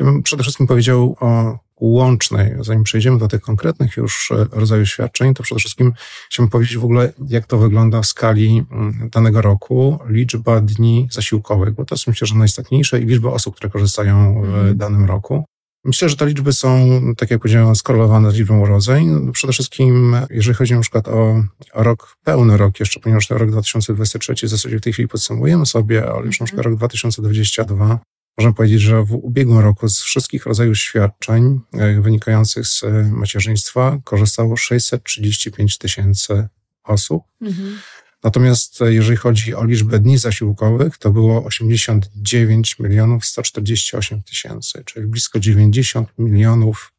Ja 0.00 0.06
bym 0.06 0.22
przede 0.22 0.42
wszystkim 0.42 0.66
powiedział 0.66 1.16
o 1.20 1.58
łącznej, 1.80 2.54
zanim 2.60 2.84
przejdziemy 2.84 3.18
do 3.18 3.28
tych 3.28 3.40
konkretnych 3.40 3.96
już 3.96 4.30
e, 4.30 4.46
rodzajów 4.52 4.88
świadczeń, 4.88 5.34
to 5.34 5.42
przede 5.42 5.58
wszystkim 5.58 5.92
chciałbym 6.30 6.50
powiedzieć 6.50 6.76
w 6.76 6.84
ogóle, 6.84 7.12
jak 7.28 7.46
to 7.46 7.58
wygląda 7.58 8.02
w 8.02 8.06
skali 8.06 8.64
danego 9.12 9.42
roku, 9.42 9.98
liczba 10.08 10.60
dni 10.60 11.08
zasiłkowych, 11.10 11.74
bo 11.74 11.84
to 11.84 11.94
jest 11.94 12.06
myślę, 12.06 12.26
że 12.26 12.34
najistotniejsze 12.34 13.00
i 13.00 13.06
liczba 13.06 13.30
osób, 13.30 13.56
które 13.56 13.70
korzystają 13.70 14.42
w 14.42 14.44
mhm. 14.44 14.76
danym 14.76 15.04
roku. 15.04 15.44
Myślę, 15.84 16.08
że 16.08 16.16
te 16.16 16.26
liczby 16.26 16.52
są, 16.52 17.00
tak 17.16 17.30
jak 17.30 17.40
powiedziałem, 17.40 17.76
skorelowane 17.76 18.30
z 18.30 18.34
liczbą 18.34 18.60
urodzeń. 18.60 19.32
Przede 19.32 19.52
wszystkim, 19.52 20.16
jeżeli 20.30 20.54
chodzi 20.54 20.74
na 20.74 20.80
przykład 20.80 21.08
o, 21.08 21.44
o 21.72 21.82
rok, 21.82 22.16
pełny 22.24 22.56
rok 22.56 22.80
jeszcze, 22.80 23.00
ponieważ 23.00 23.26
ten 23.26 23.38
rok 23.38 23.50
2023 23.50 24.46
w 24.46 24.50
zasadzie 24.50 24.78
w 24.78 24.80
tej 24.80 24.92
chwili 24.92 25.08
podsumujemy 25.08 25.66
sobie, 25.66 26.10
ale 26.12 26.26
już 26.26 26.40
na 26.40 26.46
przykład 26.46 26.66
rok 26.66 26.76
2022, 26.76 27.98
Możemy 28.38 28.54
powiedzieć, 28.54 28.80
że 28.80 29.04
w 29.04 29.14
ubiegłym 29.14 29.58
roku 29.58 29.88
z 29.88 30.00
wszystkich 30.00 30.46
rodzajów 30.46 30.78
świadczeń 30.78 31.60
e, 31.72 32.00
wynikających 32.00 32.66
z 32.66 32.84
e, 32.84 33.02
macierzyństwa 33.12 33.98
korzystało 34.04 34.56
635 34.56 35.78
tysięcy 35.78 36.48
osób. 36.84 37.22
Mhm. 37.42 37.78
Natomiast 38.24 38.82
e, 38.82 38.94
jeżeli 38.94 39.16
chodzi 39.16 39.54
o 39.54 39.64
liczbę 39.64 39.98
dni 39.98 40.18
zasiłkowych, 40.18 40.98
to 40.98 41.10
było 41.10 41.44
89 41.44 42.78
milionów 42.78 43.24
148 43.24 44.22
tysięcy, 44.22 44.82
czyli 44.84 45.06
blisko 45.06 45.40
90 45.40 46.08
milionów 46.18 46.92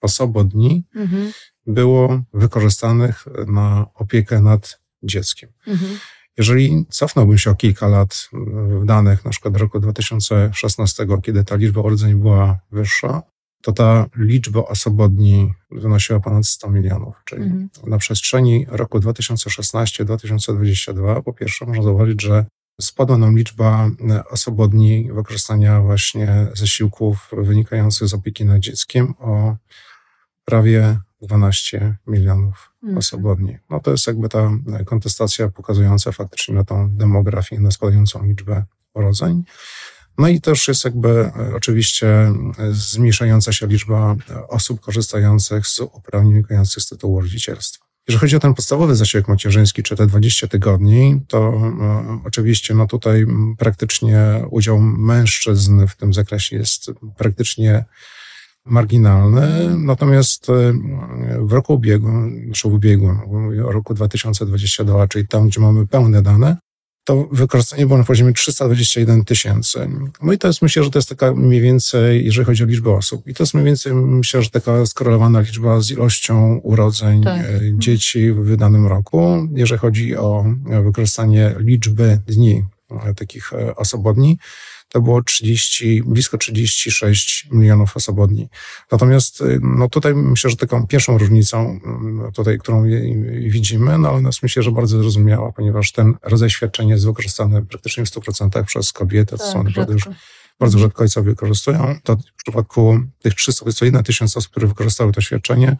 osobodni 0.00 0.84
mhm. 0.94 1.32
było 1.66 2.22
wykorzystanych 2.34 3.24
na 3.46 3.86
opiekę 3.94 4.40
nad 4.40 4.80
dzieckiem. 5.02 5.52
Mhm. 5.66 5.98
Jeżeli 6.38 6.86
cofnąłbym 6.88 7.38
się 7.38 7.50
o 7.50 7.54
kilka 7.54 7.88
lat 7.88 8.28
w 8.80 8.84
danych, 8.84 9.24
na 9.24 9.30
przykład 9.30 9.56
roku 9.56 9.80
2016, 9.80 11.06
kiedy 11.22 11.44
ta 11.44 11.56
liczba 11.56 11.80
urodzeń 11.80 12.14
była 12.14 12.58
wyższa, 12.72 13.22
to 13.62 13.72
ta 13.72 14.06
liczba 14.16 14.60
osobodni 14.60 15.52
wynosiła 15.70 16.20
ponad 16.20 16.46
100 16.46 16.70
milionów. 16.70 17.22
Czyli 17.24 17.42
mhm. 17.42 17.68
na 17.86 17.98
przestrzeni 17.98 18.66
roku 18.68 18.98
2016-2022 18.98 21.22
po 21.22 21.32
pierwsze 21.32 21.66
można 21.66 21.82
zauważyć, 21.82 22.22
że 22.22 22.44
spadła 22.80 23.18
nam 23.18 23.38
liczba 23.38 23.90
osobodni 24.30 25.12
wykorzystania 25.12 25.80
właśnie 25.80 26.46
zasiłków 26.54 27.30
wynikających 27.32 28.08
z 28.08 28.14
opieki 28.14 28.44
nad 28.44 28.60
dzieckiem 28.60 29.14
o 29.18 29.56
prawie 30.44 30.98
12 31.22 31.96
milionów 32.06 32.72
mhm. 32.82 33.62
No 33.70 33.80
to 33.80 33.90
jest 33.90 34.06
jakby 34.06 34.28
ta 34.28 34.50
kontestacja 34.84 35.48
pokazująca 35.48 36.12
faktycznie 36.12 36.54
na 36.54 36.64
tą 36.64 36.90
demografię, 36.90 37.60
na 37.60 37.70
spadającą 37.70 38.24
liczbę 38.24 38.64
urodzeń. 38.94 39.42
No 40.18 40.28
i 40.28 40.40
też 40.40 40.68
jest 40.68 40.84
jakby 40.84 41.08
e, 41.08 41.54
oczywiście 41.56 42.08
e, 42.08 42.34
zmniejszająca 42.70 43.52
się 43.52 43.66
liczba 43.66 44.16
e, 44.30 44.48
osób 44.48 44.80
korzystających 44.80 45.66
z 45.66 45.80
uprawnień 45.80 46.32
wynikających 46.32 46.82
z 46.82 46.88
tytułu 46.88 47.20
rodzicielstwa. 47.20 47.86
Jeżeli 48.08 48.20
chodzi 48.20 48.36
o 48.36 48.40
ten 48.40 48.54
podstawowy 48.54 48.96
zasiłek 48.96 49.28
macierzyński, 49.28 49.82
czy 49.82 49.96
te 49.96 50.06
20 50.06 50.48
tygodni, 50.48 51.20
to 51.28 51.38
e, 51.38 52.20
oczywiście 52.24 52.74
no 52.74 52.86
tutaj 52.86 53.26
praktycznie 53.58 54.44
udział 54.50 54.80
mężczyzn 54.80 55.86
w 55.86 55.96
tym 55.96 56.12
zakresie 56.12 56.56
jest 56.56 56.90
praktycznie 57.16 57.84
marginalny. 58.64 59.76
Natomiast 59.78 60.46
w 61.38 61.52
roku 61.52 61.74
ubiegłym, 61.74 62.44
znaczy 62.44 62.68
w 62.68 62.74
ubiegłym, 62.74 63.20
o 63.66 63.72
roku 63.72 63.94
2022, 63.94 65.08
czyli 65.08 65.28
tam, 65.28 65.48
gdzie 65.48 65.60
mamy 65.60 65.86
pełne 65.86 66.22
dane, 66.22 66.56
to 67.04 67.28
wykorzystanie 67.32 67.86
było 67.86 67.98
na 67.98 68.04
poziomie 68.04 68.32
321 68.32 69.24
tysięcy. 69.24 69.88
No 70.22 70.32
i 70.32 70.38
to 70.38 70.48
jest, 70.48 70.62
myślę, 70.62 70.84
że 70.84 70.90
to 70.90 70.98
jest 70.98 71.08
taka 71.08 71.34
mniej 71.34 71.60
więcej, 71.60 72.24
jeżeli 72.24 72.46
chodzi 72.46 72.64
o 72.64 72.66
liczbę 72.66 72.90
osób. 72.90 73.26
I 73.26 73.34
to 73.34 73.42
jest 73.42 73.54
mniej 73.54 73.66
więcej, 73.66 73.94
myślę, 73.94 74.42
że 74.42 74.50
taka 74.50 74.86
skorelowana 74.86 75.40
liczba 75.40 75.80
z 75.80 75.90
ilością 75.90 76.60
urodzeń 76.62 77.22
tak. 77.22 77.40
E, 77.40 77.60
dzieci 77.78 78.32
w 78.32 78.56
danym 78.56 78.86
roku. 78.86 79.48
Jeżeli 79.54 79.78
chodzi 79.78 80.16
o 80.16 80.44
wykorzystanie 80.84 81.54
liczby 81.58 82.20
dni 82.26 82.64
e, 82.90 83.14
takich 83.14 83.52
e, 83.52 83.76
osobodni, 83.76 84.38
to 84.92 85.00
było 85.00 85.22
30, 85.22 86.02
blisko 86.06 86.38
36 86.38 87.48
milionów 87.50 87.96
osobodni. 87.96 88.48
Natomiast 88.92 89.40
y, 89.40 89.60
no 89.62 89.88
tutaj 89.88 90.14
myślę, 90.14 90.50
że 90.50 90.56
taką 90.56 90.86
pierwszą 90.86 91.18
różnicą 91.18 91.80
mm, 91.84 92.32
tutaj, 92.32 92.58
którą 92.58 92.84
widzimy, 93.48 93.98
no 93.98 94.08
ale 94.08 94.20
nas 94.20 94.42
myślę, 94.42 94.62
że 94.62 94.72
bardzo 94.72 94.98
zrozumiała, 94.98 95.52
ponieważ 95.52 95.92
ten 95.92 96.14
rodzaj 96.22 96.50
świadczenia 96.50 96.94
jest 96.94 97.06
wykorzystany 97.06 97.66
praktycznie 97.66 98.04
w 98.04 98.10
100% 98.10 98.64
przez 98.64 98.92
kobiety, 98.92 99.30
to 99.30 99.38
tak, 99.38 99.46
są 99.46 99.62
naprawdę 99.62 99.92
już 99.92 100.08
bardzo 100.60 100.78
rzadko 100.78 101.02
ojcowie 101.02 101.30
wykorzystują. 101.30 101.96
To 102.04 102.16
w 102.16 102.42
przypadku 102.42 103.00
tych 103.22 103.34
301 103.34 104.02
tysięcy 104.02 104.38
osób, 104.38 104.50
które 104.50 104.66
wykorzystały 104.66 105.12
to 105.12 105.20
świadczenie, 105.20 105.76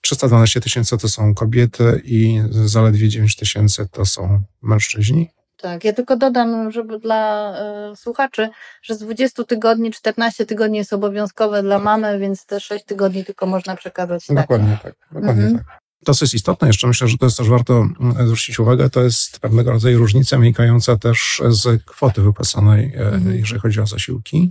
312 0.00 0.60
tysięcy 0.60 0.98
to 0.98 1.08
są 1.08 1.34
kobiety 1.34 2.02
i 2.04 2.40
zaledwie 2.50 3.08
9 3.08 3.36
tysięcy 3.36 3.88
to 3.92 4.06
są 4.06 4.42
mężczyźni. 4.62 5.30
Tak, 5.62 5.84
ja 5.84 5.92
tylko 5.92 6.16
dodam, 6.16 6.70
żeby 6.70 6.98
dla 6.98 7.52
y, 7.92 7.96
słuchaczy, 7.96 8.48
że 8.82 8.94
z 8.94 8.98
20 8.98 9.44
tygodni 9.44 9.90
14 9.90 10.46
tygodni 10.46 10.78
jest 10.78 10.92
obowiązkowe 10.92 11.62
dla 11.62 11.78
mamy, 11.78 12.18
więc 12.18 12.46
te 12.46 12.60
6 12.60 12.84
tygodni 12.84 13.24
tylko 13.24 13.46
można 13.46 13.76
przekazać. 13.76 14.26
Tak. 14.26 14.36
Dokładnie 14.36 14.78
tak. 14.82 14.94
Dokładnie 15.12 15.42
mhm. 15.42 15.58
tak. 15.58 15.80
To, 16.04 16.14
co 16.14 16.24
jest 16.24 16.34
istotne 16.34 16.68
jeszcze, 16.68 16.86
myślę, 16.86 17.08
że 17.08 17.18
to 17.18 17.26
jest 17.26 17.38
też 17.38 17.48
warto 17.48 17.74
mm, 18.00 18.26
zwrócić 18.26 18.58
uwagę, 18.58 18.90
to 18.90 19.02
jest 19.02 19.38
pewnego 19.38 19.72
rodzaju 19.72 19.98
różnica 19.98 20.38
wynikająca 20.38 20.96
też 20.96 21.42
z 21.48 21.84
kwoty 21.84 22.22
wypłacanej, 22.22 22.94
e, 22.94 23.00
mhm. 23.00 23.36
jeżeli 23.36 23.60
chodzi 23.60 23.80
o 23.80 23.86
zasiłki. 23.86 24.48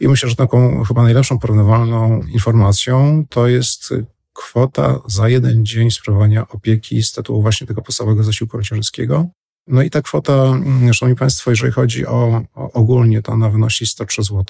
I 0.00 0.08
myślę, 0.08 0.28
że 0.28 0.36
taką 0.36 0.84
chyba 0.84 1.02
najlepszą 1.02 1.38
porównywalną 1.38 2.22
informacją 2.22 3.24
to 3.28 3.48
jest 3.48 3.94
kwota 4.32 5.00
za 5.06 5.28
jeden 5.28 5.66
dzień 5.66 5.90
sprawowania 5.90 6.48
opieki 6.48 7.02
z 7.02 7.12
tytułu 7.12 7.42
właśnie 7.42 7.66
tego 7.66 7.82
podstawowego 7.82 8.22
zasiłku 8.22 8.56
macierzyńskiego. 8.56 9.26
No 9.70 9.82
i 9.82 9.90
ta 9.90 10.02
kwota, 10.02 10.32
mm, 10.32 10.94
szanowni 10.94 11.16
państwo, 11.18 11.50
jeżeli 11.50 11.72
chodzi 11.72 12.06
o, 12.06 12.42
o 12.54 12.72
ogólnie, 12.72 13.22
to 13.22 13.32
ona 13.32 13.50
wynosi 13.50 13.86
103 13.86 14.22
zł. 14.22 14.44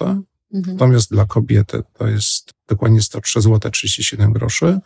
Mhm. 0.55 0.77
Natomiast 0.77 1.11
dla 1.11 1.27
kobiety 1.27 1.83
to 1.99 2.07
jest 2.07 2.53
dokładnie 2.69 3.03
103 3.03 3.41
zł 3.41 3.71
37 3.71 4.33
groszy. 4.33 4.81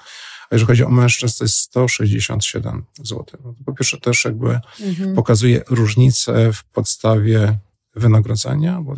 A 0.51 0.55
jeżeli 0.55 0.67
chodzi 0.67 0.85
o 0.85 0.91
mężczyzn, 0.91 1.39
to 1.39 1.45
jest 1.45 1.57
167 1.57 2.85
zł. 2.99 3.25
No 3.45 3.55
po 3.67 3.73
pierwsze 3.73 4.01
też 4.01 4.25
jakby 4.25 4.61
mhm. 4.81 5.15
pokazuje 5.15 5.63
różnicę 5.71 6.53
w 6.53 6.65
podstawie 6.65 7.59
wynagrodzenia, 7.97 8.81
bo 8.81 8.97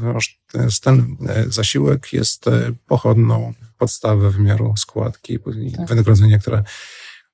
ten 0.83 1.17
e, 1.29 1.45
zasiłek 1.49 2.13
jest 2.13 2.49
e, 2.49 2.73
pochodną 2.87 3.55
podstawy 3.79 4.31
wymiaru 4.31 4.75
składki, 4.77 5.39
tak. 5.77 5.89
wynagrodzenia, 5.89 6.39
które 6.39 6.63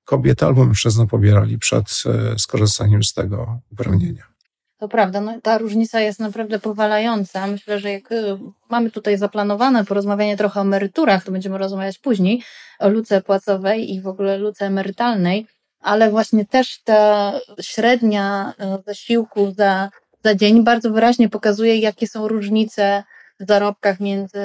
kobieta 0.04 0.46
albo 0.46 0.64
mężczyzna 0.64 1.06
pobierali 1.06 1.58
przed 1.58 1.84
e, 1.84 2.38
skorzystaniem 2.38 3.04
z 3.04 3.14
tego 3.14 3.60
uprawnienia. 3.72 4.32
To 4.78 4.88
prawda, 4.88 5.20
no, 5.20 5.40
ta 5.42 5.58
różnica 5.58 6.00
jest 6.00 6.20
naprawdę 6.20 6.58
powalająca. 6.58 7.46
Myślę, 7.46 7.78
że 7.78 7.92
jak 7.92 8.12
e, 8.12 8.38
mamy 8.70 8.90
tutaj 8.90 9.18
zaplanowane 9.18 9.84
porozmawianie 9.84 10.36
trochę 10.36 10.60
o 10.60 10.62
emeryturach, 10.62 11.24
to 11.24 11.32
będziemy 11.32 11.58
rozmawiać 11.58 11.98
później 11.98 12.42
o 12.78 12.88
luce 12.88 13.20
płacowej 13.20 13.94
i 13.94 14.00
w 14.00 14.06
ogóle 14.06 14.38
luce 14.38 14.66
emerytalnej, 14.66 15.46
ale 15.80 16.10
właśnie 16.10 16.46
też 16.46 16.82
ta 16.84 17.32
średnia 17.60 18.52
e, 18.58 18.78
zasiłku 18.86 19.54
za, 19.56 19.90
za 20.24 20.34
dzień 20.34 20.64
bardzo 20.64 20.90
wyraźnie 20.90 21.28
pokazuje, 21.28 21.76
jakie 21.76 22.08
są 22.08 22.28
różnice 22.28 23.02
w 23.40 23.46
zarobkach 23.48 24.00
między 24.00 24.40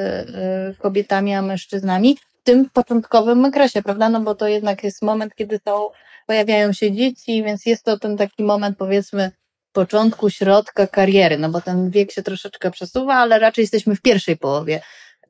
kobietami 0.80 1.34
a 1.34 1.42
mężczyznami 1.42 2.18
tym 2.48 2.70
początkowym 2.70 3.46
okresie, 3.46 3.82
prawda? 3.82 4.10
No 4.10 4.20
bo 4.22 4.36
to 4.36 4.48
jednak 4.48 4.84
jest 4.84 5.02
moment, 5.02 5.36
kiedy 5.36 5.60
są, 5.66 5.90
pojawiają 6.28 6.74
się 6.74 6.92
dzieci, 6.92 7.44
więc 7.44 7.66
jest 7.66 7.84
to 7.84 8.00
ten 8.00 8.18
taki 8.18 8.44
moment, 8.44 8.78
powiedzmy, 8.78 9.32
początku, 9.72 10.30
środka 10.30 10.88
kariery, 10.88 11.38
no 11.38 11.50
bo 11.50 11.62
ten 11.62 11.90
wiek 11.90 12.12
się 12.12 12.24
troszeczkę 12.24 12.72
przesuwa, 12.72 13.16
ale 13.16 13.40
raczej 13.40 13.64
jesteśmy 13.64 13.96
w 13.96 14.02
pierwszej 14.02 14.38
połowie 14.38 14.82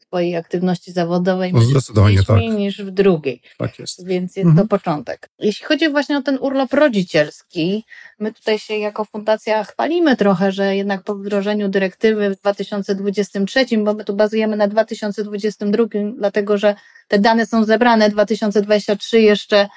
swojej 0.08 0.36
aktywności 0.36 0.92
zawodowej 0.92 1.54
no, 1.54 1.62
zdecydowanie 1.62 2.24
tak. 2.24 2.42
niż 2.42 2.82
w 2.82 2.92
drugiej. 2.92 3.42
Tak 3.58 3.80
jest. 3.80 4.08
Więc 4.08 4.36
jest 4.36 4.48
mhm. 4.48 4.68
to 4.68 4.78
początek. 4.78 5.30
Jeśli 5.40 5.66
chodzi 5.66 5.90
właśnie 5.90 6.18
o 6.18 6.22
ten 6.22 6.38
urlop 6.42 6.74
rodzicielski, 6.74 7.84
my 8.20 8.34
tutaj 8.34 8.60
się 8.60 8.78
jako 8.78 9.06
fundacja 9.06 9.64
chwalimy 9.64 10.16
trochę, 10.16 10.52
że 10.52 10.76
jednak 10.76 11.04
po 11.04 11.16
wdrożeniu 11.16 11.70
dyrektywy 11.70 12.30
w 12.30 12.36
2023, 12.36 13.66
bo 13.78 13.94
my 13.94 14.06
tu 14.06 14.16
bazujemy 14.16 14.58
na 14.58 14.68
2022, 14.68 15.86
dlatego 16.18 16.58
że 16.58 16.76
te 17.08 17.20
dane 17.20 17.46
są 17.46 17.64
zebrane, 17.64 18.10
2023 18.10 19.22
jeszcze 19.22 19.68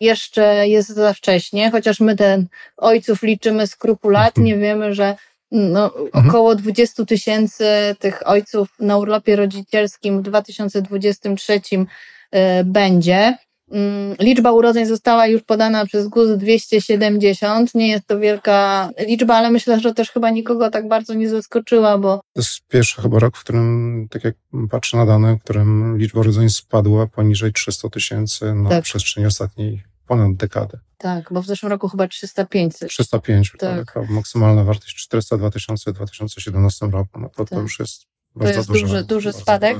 jeszcze 0.00 0.68
jest 0.68 0.88
za 0.88 1.12
wcześnie, 1.12 1.70
chociaż 1.70 2.00
my 2.00 2.16
ten 2.16 2.46
ojców 2.76 3.22
liczymy 3.22 3.66
skrupulatnie, 3.66 4.54
mhm. 4.54 4.60
wiemy, 4.60 4.94
że 4.94 5.16
no, 5.50 5.96
mhm. 5.96 6.28
około 6.28 6.54
20 6.54 7.04
tysięcy 7.04 7.64
tych 7.98 8.22
ojców 8.28 8.68
na 8.80 8.96
urlopie 8.96 9.36
rodzicielskim 9.36 10.18
w 10.18 10.22
2023 10.22 11.52
y, 11.54 12.64
będzie. 12.64 13.36
Mm, 13.70 14.14
liczba 14.20 14.52
urodzeń 14.52 14.86
została 14.86 15.26
już 15.26 15.42
podana 15.42 15.86
przez 15.86 16.08
GUS 16.08 16.28
270. 16.38 17.74
Nie 17.74 17.88
jest 17.88 18.06
to 18.06 18.18
wielka 18.18 18.90
liczba, 19.06 19.34
ale 19.34 19.50
myślę, 19.50 19.80
że 19.80 19.94
też 19.94 20.10
chyba 20.10 20.30
nikogo 20.30 20.70
tak 20.70 20.88
bardzo 20.88 21.14
nie 21.14 21.28
zaskoczyła, 21.28 21.98
bo. 21.98 22.16
To 22.16 22.40
jest 22.40 22.60
pierwszy 22.68 23.02
chyba 23.02 23.18
rok, 23.18 23.36
w 23.36 23.40
którym, 23.40 24.06
tak 24.10 24.24
jak 24.24 24.34
patrzę 24.70 24.96
na 24.96 25.06
dane, 25.06 25.36
w 25.36 25.42
którym 25.42 25.98
liczba 25.98 26.20
urodzeń 26.20 26.50
spadła 26.50 27.06
poniżej 27.06 27.52
300 27.52 27.88
tysięcy 27.88 28.54
na 28.54 28.70
tak. 28.70 28.84
przestrzeni 28.84 29.26
ostatniej 29.26 29.82
ponad 30.06 30.36
dekady. 30.36 30.78
Tak, 30.98 31.32
bo 31.32 31.42
w 31.42 31.46
zeszłym 31.46 31.72
roku 31.72 31.88
chyba 31.88 32.08
305. 32.08 32.78
305, 32.88 33.52
tak. 33.58 33.92
tak 33.92 34.10
maksymalna 34.10 34.64
wartość 34.64 34.96
402 34.96 35.50
tysiące 35.50 35.90
w 35.90 35.94
2017 35.94 36.86
roku. 36.86 37.20
No 37.20 37.28
to, 37.28 37.44
tak. 37.44 37.48
to 37.48 37.60
już 37.60 37.78
jest 37.78 38.06
to 38.40 38.48
jest 38.48 38.68
duży, 38.68 38.82
duży, 38.82 39.04
duży 39.04 39.32
spadek. 39.32 39.78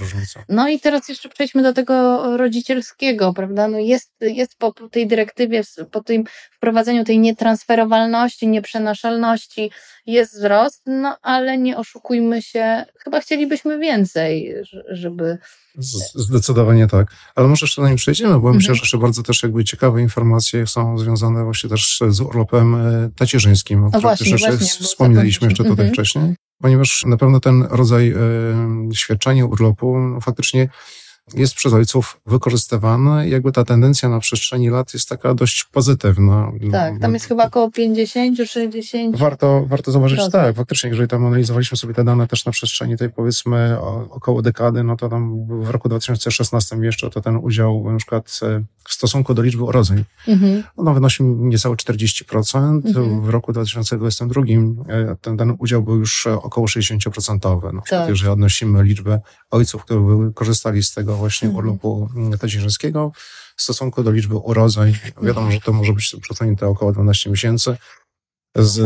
No 0.49 0.69
i 0.69 0.81
teraz 0.81 1.09
jeszcze 1.09 1.29
przejdźmy 1.29 1.63
do 1.63 1.73
tego 1.73 2.23
rodzicielskiego, 2.37 3.33
prawda? 3.33 3.69
No 3.69 3.79
jest, 3.79 4.13
jest 4.21 4.57
po 4.59 4.73
tej 4.91 5.07
dyrektywie, 5.07 5.63
po 5.91 6.01
tym 6.01 6.25
wprowadzeniu 6.57 7.05
tej 7.05 7.19
nietransferowalności, 7.19 8.49
nieprzenaszalności 8.49 9.71
jest 10.07 10.35
wzrost, 10.35 10.83
no 10.87 11.17
ale 11.23 11.59
nie 11.59 11.77
oszukujmy 11.77 12.43
się, 12.43 12.85
chyba 13.05 13.21
chcielibyśmy 13.21 13.79
więcej, 13.79 14.55
żeby... 14.89 15.39
Zdecydowanie 16.15 16.87
tak. 16.87 17.09
Ale 17.35 17.49
może 17.49 17.65
jeszcze 17.65 17.83
na 17.83 17.89
nim 17.89 17.97
przejdziemy, 17.97 18.31
bo 18.31 18.37
mhm. 18.37 18.57
myślę, 18.57 18.75
że 18.75 18.81
jeszcze 18.81 18.99
bardzo 18.99 19.23
też 19.23 19.43
jakby 19.43 19.65
ciekawe 19.65 20.03
informacje 20.03 20.67
są 20.67 20.99
związane 20.99 21.45
właśnie 21.45 21.71
też 21.71 21.99
z 22.09 22.21
urlopem 22.21 22.75
e, 22.75 23.11
tacierzyńskim, 23.17 23.85
o 23.85 23.91
którym 23.91 24.17
też 24.17 24.31
jeszcze 24.31 24.59
wspominaliśmy 24.59 25.49
jeszcze 25.49 25.65
tutaj 25.65 25.87
mhm. 25.87 25.93
wcześniej 25.93 26.35
ponieważ 26.63 27.05
na 27.07 27.17
pewno 27.17 27.41
ten 27.41 27.63
rodzaj 27.71 28.11
e, 28.11 28.17
świadczenia 28.95 29.47
urlopu 29.47 29.99
no, 29.99 30.21
faktycznie 30.21 30.69
jest 31.35 31.55
przez 31.55 31.73
ojców 31.73 32.21
wykorzystywany. 32.27 33.29
Jakby 33.29 33.53
ta 33.53 33.65
tendencja 33.65 34.09
na 34.09 34.21
przestrzeni 34.21 34.71
lat 34.71 34.95
jest 34.95 35.09
taka 35.09 35.35
dość 35.35 35.65
pozytywna. 35.65 36.53
Tak, 36.73 37.01
tam 37.01 37.15
jest 37.15 37.27
chyba 37.27 37.47
około 37.47 37.69
50-60. 37.69 39.17
Warto, 39.17 39.65
warto 39.69 39.93
zauważyć, 39.93 40.21
że 40.21 40.31
tak, 40.31 40.57
faktycznie, 40.57 40.91
jeżeli 40.91 41.09
tam 41.09 41.27
analizowaliśmy 41.27 41.77
sobie 41.77 41.95
te 41.95 42.05
dane 42.05 42.27
też 42.27 42.47
na 42.47 42.53
przestrzeni 42.53 42.97
tej 42.97 43.11
powiedzmy 43.11 43.77
około 44.11 44.43
dekady, 44.43 44.85
no 44.85 44.97
to 44.97 45.09
tam 45.09 45.47
w 45.65 45.71
roku 45.71 45.89
2016 45.89 46.77
jeszcze 46.77 47.11
to 47.11 47.21
ten 47.21 47.37
udział 47.37 47.93
na 47.93 47.97
przykład 47.97 48.41
e, 48.43 48.65
w 48.89 48.93
stosunku 48.93 49.35
do 49.35 49.43
liczby 49.43 49.63
urodzeń, 49.63 50.05
mhm. 50.29 50.63
no 50.79 50.95
wynosi 50.95 51.23
niecałe 51.25 51.77
40%. 51.77 52.87
Mhm. 52.87 53.21
W 53.23 53.29
roku 53.29 53.53
2022 53.53 54.43
e, 54.89 55.17
ten, 55.21 55.37
ten 55.37 55.55
udział 55.59 55.83
był 55.83 55.97
już 55.97 56.27
około 56.27 56.67
60%. 56.67 57.73
Na 57.75 57.83
przykład, 57.83 57.85
tak. 58.01 58.09
jeżeli 58.09 58.31
odnosimy 58.31 58.85
liczbę 58.85 59.21
ojców, 59.51 59.85
którzy 59.85 60.33
korzystali 60.35 60.83
z 60.83 60.95
tego 60.95 61.16
właśnie 61.17 61.49
mhm. 61.49 61.65
urlopu 61.65 62.09
tacierzyńskiego 62.41 63.13
w 63.57 63.63
stosunku 63.63 64.03
do 64.03 64.11
liczby 64.11 64.37
urodzeń. 64.37 64.95
Wiadomo, 65.23 65.51
że 65.51 65.61
to 65.61 65.73
może 65.73 65.93
być 65.93 66.17
przesunięte 66.21 66.67
około 66.67 66.93
12 66.93 67.31
miesięcy. 67.31 67.77
Z 68.57 68.77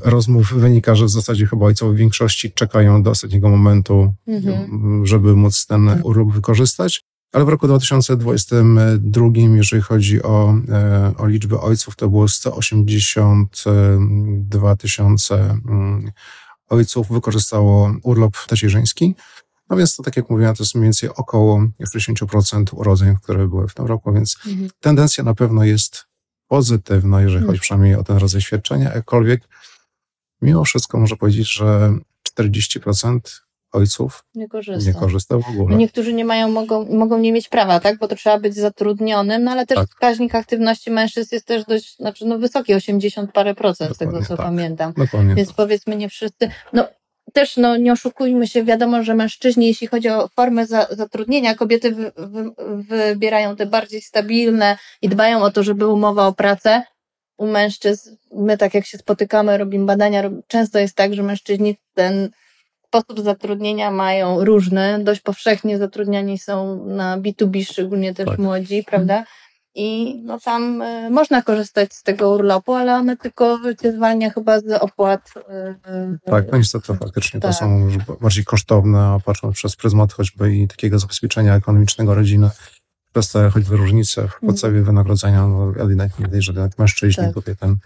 tak. 0.00 0.12
rozmów 0.12 0.54
wynika, 0.54 0.94
że 0.94 1.04
w 1.04 1.10
zasadzie 1.10 1.46
chyba 1.46 1.66
ojcowie 1.66 1.92
w 1.92 1.96
większości 1.96 2.52
czekają 2.52 3.02
do 3.02 3.10
ostatniego 3.10 3.48
momentu, 3.48 4.14
mhm. 4.26 5.06
żeby 5.06 5.36
móc 5.36 5.66
ten 5.66 5.88
tak. 5.88 6.04
urlop 6.04 6.32
wykorzystać. 6.32 7.02
Ale 7.32 7.44
w 7.44 7.48
roku 7.48 7.66
2022, 7.66 9.26
jeżeli 9.56 9.82
chodzi 9.82 10.22
o, 10.22 10.54
e, 10.68 11.12
o 11.18 11.26
liczbę 11.26 11.60
ojców, 11.60 11.96
to 11.96 12.08
było 12.08 12.28
182 12.28 14.76
tysiące 14.76 15.58
mm, 15.68 16.10
ojców 16.68 17.08
wykorzystało 17.08 17.94
urlop 18.02 18.46
tacierzyński. 18.46 19.14
No 19.70 19.76
więc 19.76 19.96
to, 19.96 20.02
tak 20.02 20.16
jak 20.16 20.30
mówiłem, 20.30 20.54
to 20.54 20.62
jest 20.62 20.74
mniej 20.74 20.84
więcej 20.84 21.08
około 21.08 21.60
60% 21.94 22.64
urodzeń, 22.72 23.16
które 23.22 23.48
były 23.48 23.68
w 23.68 23.74
tym 23.74 23.86
roku, 23.86 24.12
więc 24.12 24.36
mhm. 24.46 24.70
tendencja 24.80 25.24
na 25.24 25.34
pewno 25.34 25.64
jest 25.64 26.04
pozytywna, 26.46 27.20
jeżeli 27.20 27.36
mhm. 27.36 27.46
chodzi 27.46 27.60
przynajmniej 27.60 27.94
o 27.94 28.04
ten 28.04 28.16
rodzaj 28.16 28.40
świadczenia, 28.40 28.94
jakkolwiek 28.94 29.48
mimo 30.42 30.64
wszystko 30.64 30.98
można 30.98 31.16
powiedzieć, 31.16 31.52
że 31.52 31.98
40% 32.38 33.20
ojców 33.72 34.24
nie 34.34 34.48
korzysta. 34.48 34.90
nie 34.90 34.94
korzysta 34.94 35.38
w 35.38 35.48
ogóle. 35.48 35.76
Niektórzy 35.76 36.12
nie 36.12 36.24
mają, 36.24 36.50
mogą, 36.50 36.96
mogą 36.96 37.18
nie 37.18 37.32
mieć 37.32 37.48
prawa, 37.48 37.80
tak? 37.80 37.98
Bo 37.98 38.08
to 38.08 38.16
trzeba 38.16 38.38
być 38.38 38.54
zatrudnionym, 38.54 39.44
no 39.44 39.50
ale 39.50 39.66
też 39.66 39.76
tak. 39.76 39.88
wskaźnik 39.88 40.34
aktywności 40.34 40.90
mężczyzn 40.90 41.34
jest 41.34 41.46
też 41.46 41.64
dość, 41.64 41.96
znaczy 41.96 42.26
no 42.26 42.38
wysoki, 42.38 42.74
80 42.74 43.32
parę 43.32 43.54
procent 43.54 43.90
Dokładnie, 43.90 44.16
z 44.16 44.18
tego, 44.18 44.28
co 44.28 44.36
tak. 44.36 44.46
pamiętam. 44.46 44.92
Dokładnie 44.96 45.34
Więc 45.34 45.48
tak. 45.48 45.56
powiedzmy 45.56 45.96
nie 45.96 46.08
wszyscy. 46.08 46.50
No 46.72 46.88
też 47.32 47.56
no, 47.56 47.76
nie 47.76 47.92
oszukujmy 47.92 48.46
się, 48.46 48.64
wiadomo, 48.64 49.02
że 49.02 49.14
mężczyźni, 49.14 49.66
jeśli 49.66 49.86
chodzi 49.86 50.08
o 50.08 50.28
formę 50.28 50.66
za, 50.66 50.86
zatrudnienia, 50.90 51.54
kobiety 51.54 51.92
wy, 51.92 52.12
wy, 52.16 52.50
wybierają 52.82 53.56
te 53.56 53.66
bardziej 53.66 54.00
stabilne 54.00 54.78
i 55.02 55.08
dbają 55.08 55.42
o 55.42 55.50
to, 55.50 55.62
żeby 55.62 55.86
umowa 55.86 56.26
o 56.26 56.32
pracę. 56.32 56.82
U 57.38 57.46
mężczyzn, 57.46 58.16
my 58.32 58.58
tak 58.58 58.74
jak 58.74 58.86
się 58.86 58.98
spotykamy, 58.98 59.58
robimy 59.58 59.86
badania, 59.86 60.30
często 60.46 60.78
jest 60.78 60.96
tak, 60.96 61.14
że 61.14 61.22
mężczyźni 61.22 61.76
ten 61.94 62.30
sposób 62.86 63.20
zatrudnienia 63.20 63.90
mają 63.90 64.44
różny. 64.44 64.98
Dość 65.04 65.20
powszechnie 65.20 65.78
zatrudniani 65.78 66.38
są 66.38 66.84
na 66.86 67.18
B2B, 67.18 67.64
szczególnie 67.64 68.14
też 68.14 68.26
tak. 68.26 68.38
młodzi, 68.38 68.84
prawda? 68.84 69.24
I 69.74 70.20
no 70.24 70.38
tam 70.40 70.82
y, 70.82 71.10
można 71.10 71.42
korzystać 71.42 71.94
z 71.94 72.02
tego 72.02 72.30
urlopu, 72.30 72.74
ale 72.74 72.94
one 72.94 73.16
tylko 73.16 73.58
cię 73.82 73.92
zwalnia 73.92 74.30
chyba 74.30 74.60
z 74.60 74.82
opłat. 74.82 75.32
Y, 75.36 76.18
tak, 76.24 76.52
no 76.52 76.58
niestety 76.58 76.94
faktycznie 76.94 77.40
tak. 77.40 77.50
to 77.50 77.56
są 77.56 77.88
bardziej 78.20 78.44
kosztowne, 78.44 78.98
a 78.98 79.18
patrząc 79.24 79.54
przez 79.54 79.76
pryzmat 79.76 80.12
choćby 80.12 80.56
i 80.56 80.68
takiego 80.68 80.98
zabezpieczenia 80.98 81.56
ekonomicznego 81.56 82.14
rodziny, 82.14 82.50
przez 83.12 83.32
te 83.32 83.50
choćby 83.50 83.76
różnice 83.76 84.28
w 84.28 84.46
podstawie 84.46 84.74
mm. 84.74 84.84
wynagrodzenia, 84.84 85.46
no 85.46 85.72
ewidentnie 85.78 86.42
że 86.42 86.68
mężczyźni 86.78 87.24
tak. 87.24 87.34
tutaj 87.34 87.56
ten 87.56 87.76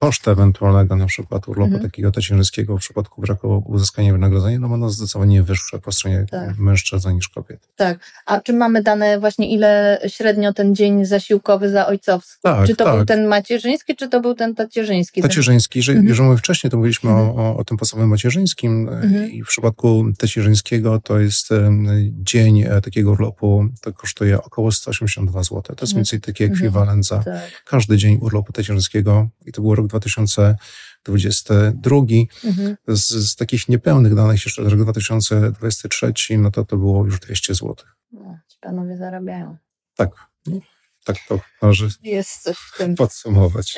koszt 0.00 0.28
ewentualnego 0.28 0.96
na 0.96 1.06
przykład 1.06 1.48
urlopu 1.48 1.74
mhm. 1.74 1.82
takiego 1.82 2.12
tacierzyńskiego 2.12 2.76
w 2.76 2.80
przypadku 2.80 3.20
braku 3.20 3.64
uzyskania 3.66 4.12
wynagrodzenia, 4.12 4.58
no 4.58 4.68
będą 4.68 4.90
zdecydowanie 4.90 5.42
wyższe 5.42 5.78
po 5.78 5.92
stronie 5.92 6.26
tak. 6.30 6.58
mężczyzn 6.58 7.10
niż 7.14 7.28
kobiet. 7.28 7.68
Tak. 7.76 7.98
A 8.26 8.40
czy 8.40 8.52
mamy 8.52 8.82
dane 8.82 9.20
właśnie 9.20 9.50
ile 9.50 10.00
średnio 10.06 10.52
ten 10.52 10.74
dzień 10.74 11.04
zasiłkowy 11.04 11.70
za 11.70 11.86
ojcowski? 11.86 12.40
Tak, 12.42 12.66
czy 12.66 12.76
to 12.76 12.84
tak. 12.84 12.96
był 12.96 13.04
ten 13.04 13.26
macierzyński, 13.26 13.96
czy 13.96 14.08
to 14.08 14.20
był 14.20 14.34
ten 14.34 14.54
tacierzyński? 14.54 15.22
Tacierzyński. 15.22 15.78
Jeżeli, 15.78 15.98
mhm. 15.98 16.08
jeżeli 16.08 16.38
wcześniej, 16.38 16.70
to 16.70 16.76
mówiliśmy 16.76 17.10
mhm. 17.10 17.28
o, 17.38 17.56
o, 17.56 17.64
tym 17.64 17.76
podstawowym 17.76 18.10
macierzyńskim 18.10 18.88
mhm. 18.88 19.30
i 19.30 19.42
w 19.42 19.46
przypadku 19.46 20.04
tacierzyńskiego 20.18 21.00
to 21.00 21.18
jest 21.18 21.48
dzień 22.22 22.62
e, 22.62 22.80
takiego 22.80 23.10
urlopu, 23.10 23.66
to 23.80 23.92
kosztuje 23.92 24.42
około 24.42 24.72
182 24.72 25.42
zł. 25.42 25.62
To 25.62 25.72
jest 25.72 25.80
mniej 25.80 25.84
mhm. 25.84 25.94
więcej 25.96 26.20
taki 26.20 26.44
mhm. 26.44 26.56
ekwiwalent 26.56 27.06
za 27.06 27.18
tak. 27.18 27.40
każdy 27.64 27.96
dzień 27.96 28.18
urlopu 28.20 28.52
tacierzyńskiego 28.52 29.28
i 29.46 29.52
to 29.52 29.62
był 29.62 29.74
rok 29.74 29.89
2022. 29.90 31.96
Mhm. 32.44 32.76
Z, 32.88 33.08
z, 33.08 33.36
takich 33.36 33.68
niepełnych 33.68 34.14
danych 34.14 34.44
jeszcze 34.44 34.62
rok 34.62 34.80
2023, 34.80 36.38
no 36.38 36.50
to 36.50 36.64
to 36.64 36.76
było 36.76 37.04
już 37.04 37.20
200 37.20 37.54
zł. 37.54 37.76
No, 38.12 38.38
ci 38.48 38.56
panowie 38.60 38.96
zarabiają. 38.96 39.56
Tak, 39.96 40.10
tak 41.04 41.16
to 41.28 41.40
należy 41.62 41.88
Jest 42.02 42.42
coś 42.42 42.56
w 42.56 42.78
tym. 42.78 42.94
podsumować. 42.94 43.76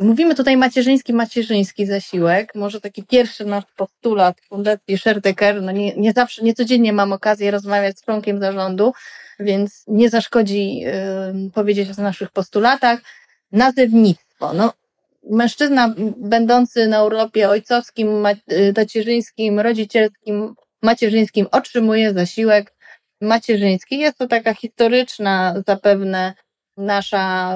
Mówimy 0.00 0.34
tutaj 0.34 0.56
macierzyński, 0.56 1.12
macierzyński 1.12 1.86
zasiłek. 1.86 2.54
Może 2.54 2.80
taki 2.80 3.02
pierwszy 3.02 3.44
nasz 3.44 3.64
postulat 3.76 4.40
Fundacji 4.48 4.98
Sherdecker. 4.98 5.62
No 5.62 5.72
nie, 5.72 5.96
nie 5.96 6.12
zawsze, 6.12 6.42
nie 6.42 6.54
codziennie 6.54 6.92
mam 6.92 7.12
okazję 7.12 7.50
rozmawiać 7.50 7.98
z 7.98 8.04
członkiem 8.04 8.40
zarządu, 8.40 8.92
więc 9.40 9.84
nie 9.88 10.10
zaszkodzi 10.10 10.80
powiedzieć 11.54 11.98
o 11.98 12.02
naszych 12.02 12.30
postulatach. 12.30 13.00
Nazewnictwo. 13.52 14.52
No, 14.52 14.72
mężczyzna 15.30 15.94
będący 16.16 16.86
na 16.86 17.04
urlopie 17.04 17.48
ojcowskim, 17.48 18.26
y, 18.52 18.72
tacierzyńskim, 18.74 19.60
rodzicielskim, 19.60 20.54
macierzyńskim 20.82 21.46
otrzymuje 21.50 22.12
zasiłek 22.12 22.74
macierzyński. 23.20 23.98
Jest 23.98 24.18
to 24.18 24.28
taka 24.28 24.54
historyczna 24.54 25.54
zapewne 25.66 26.34
nasza 26.76 27.54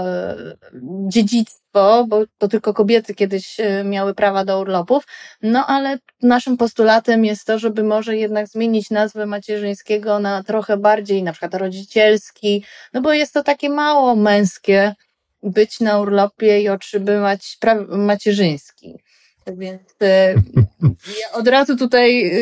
y, 0.74 0.80
dziedzictwo, 1.08 2.06
bo 2.08 2.24
to 2.38 2.48
tylko 2.48 2.74
kobiety 2.74 3.14
kiedyś 3.14 3.60
y, 3.60 3.84
miały 3.84 4.14
prawa 4.14 4.44
do 4.44 4.60
urlopów, 4.60 5.06
no 5.42 5.66
ale 5.66 5.98
naszym 6.22 6.56
postulatem 6.56 7.24
jest 7.24 7.46
to, 7.46 7.58
żeby 7.58 7.82
może 7.82 8.16
jednak 8.16 8.48
zmienić 8.48 8.90
nazwę 8.90 9.26
macierzyńskiego 9.26 10.18
na 10.18 10.42
trochę 10.42 10.76
bardziej 10.76 11.22
na 11.22 11.32
przykład 11.32 11.54
rodzicielski, 11.54 12.64
no 12.92 13.00
bo 13.00 13.12
jest 13.12 13.34
to 13.34 13.42
takie 13.42 13.70
mało 13.70 14.16
męskie, 14.16 14.94
być 15.42 15.80
na 15.80 16.00
urlopie 16.00 16.60
i 16.60 16.68
otrzymywać 16.68 17.58
macierzyński. 17.88 18.98
Tak 19.44 19.58
więc 19.58 19.82
e, 20.02 20.34
ja 21.20 21.32
od 21.32 21.48
razu 21.48 21.76
tutaj 21.76 22.26
e, 22.26 22.40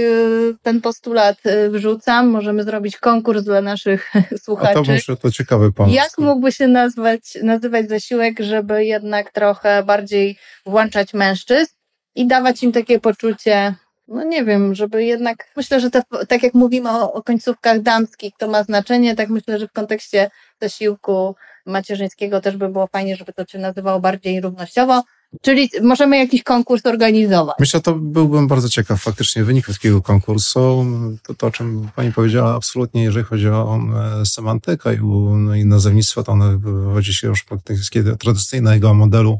ten 0.63 0.81
postulat 0.81 1.37
e, 1.45 1.71
wrzucam. 1.71 2.29
Możemy 2.29 2.65
zrobić 2.65 2.97
konkurs 2.97 3.45
dla 3.45 3.61
naszych 3.61 4.13
słuchaczy. 4.45 4.79
A 4.79 4.83
to 4.85 4.93
może 4.93 5.17
to 5.17 5.31
ciekawy 5.31 5.73
pomysł. 5.73 5.97
Jak 5.97 6.19
mógłby 6.19 6.53
się 6.53 6.69
nazwać, 6.69 7.39
nazywać 7.43 7.89
zasiłek, 7.89 8.41
żeby 8.41 8.85
jednak 8.85 9.33
trochę 9.33 9.83
bardziej 9.83 10.39
włączać 10.67 11.15
mężczyzn 11.15 11.73
i 12.15 12.27
dawać 12.27 12.63
im 12.63 12.73
takie 12.73 13.01
poczucie 13.01 13.75
no 14.09 14.25
nie 14.25 14.45
wiem, 14.45 14.75
żeby 14.75 15.05
jednak, 15.05 15.49
myślę, 15.57 15.81
że 15.81 15.91
te, 15.91 16.03
tak 16.29 16.43
jak 16.43 16.55
mówimy 16.55 16.91
o, 16.91 17.13
o 17.13 17.23
końcówkach 17.23 17.83
damskich, 17.83 18.33
to 18.39 18.49
ma 18.49 18.65
znaczenie, 18.65 19.17
tak 19.17 19.29
myślę, 19.29 19.59
że 19.59 19.69
w 19.69 19.73
kontekście 19.73 20.31
zasiłku 20.63 21.35
macierzyńskiego 21.67 22.41
też 22.41 22.57
by 22.57 22.69
było 22.69 22.87
fajnie, 22.87 23.17
żeby 23.17 23.33
to 23.33 23.45
się 23.45 23.59
nazywało 23.59 24.01
bardziej 24.01 24.41
równościowo. 24.41 25.03
Czyli 25.43 25.71
możemy 25.83 26.19
jakiś 26.19 26.43
konkurs 26.43 26.87
organizować. 26.87 27.57
Myślę, 27.61 27.81
to 27.81 27.95
byłbym 27.95 28.49
bardzo 28.49 28.69
ciekaw 28.69 29.03
faktycznie 29.03 29.45
wyników 29.45 29.75
takiego 29.77 30.03
konkursu. 30.03 30.87
To, 31.23 31.35
to 31.35 31.47
o 31.47 31.51
czym 31.51 31.89
pani 31.97 32.13
powiedziała, 32.13 32.55
absolutnie, 32.55 33.03
jeżeli 33.03 33.27
chodzi 33.27 33.49
o 33.49 33.79
e, 34.21 34.27
semantykę 34.27 34.95
i, 34.95 34.99
no 35.37 35.55
i 35.55 35.65
nazewnictwo, 35.65 36.23
to 36.23 36.33
ono 36.33 36.59
wywodzi 36.59 37.15
się 37.15 37.29
już 37.29 37.45
od 37.51 37.61
takiego 37.65 38.17
tradycyjnego 38.17 38.95
modelu 38.95 39.39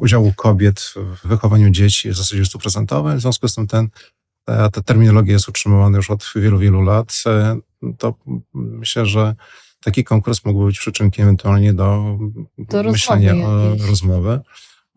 udziału 0.00 0.32
kobiet 0.36 0.80
w 0.96 1.28
wychowaniu 1.28 1.70
dzieci 1.70 2.10
w 2.10 2.16
zasadzie 2.16 2.44
stuprocentowej. 2.44 3.16
W 3.16 3.20
związku 3.20 3.48
z 3.48 3.54
tym 3.54 3.66
ten, 3.66 3.88
ta, 4.44 4.70
ta 4.70 4.82
terminologia 4.82 5.32
jest 5.32 5.48
utrzymywana 5.48 5.96
już 5.96 6.10
od 6.10 6.32
wielu, 6.36 6.58
wielu 6.58 6.82
lat. 6.82 7.22
E, 7.26 7.56
to 7.98 8.14
myślę, 8.54 9.06
że 9.06 9.34
taki 9.84 10.04
konkurs 10.04 10.44
mógłby 10.44 10.66
być 10.66 10.78
przyczynkiem 10.78 11.24
ewentualnie 11.24 11.74
do, 11.74 12.18
do 12.58 12.82
myślenia 12.82 13.34
o 13.34 13.76
rozmowy. 13.88 14.40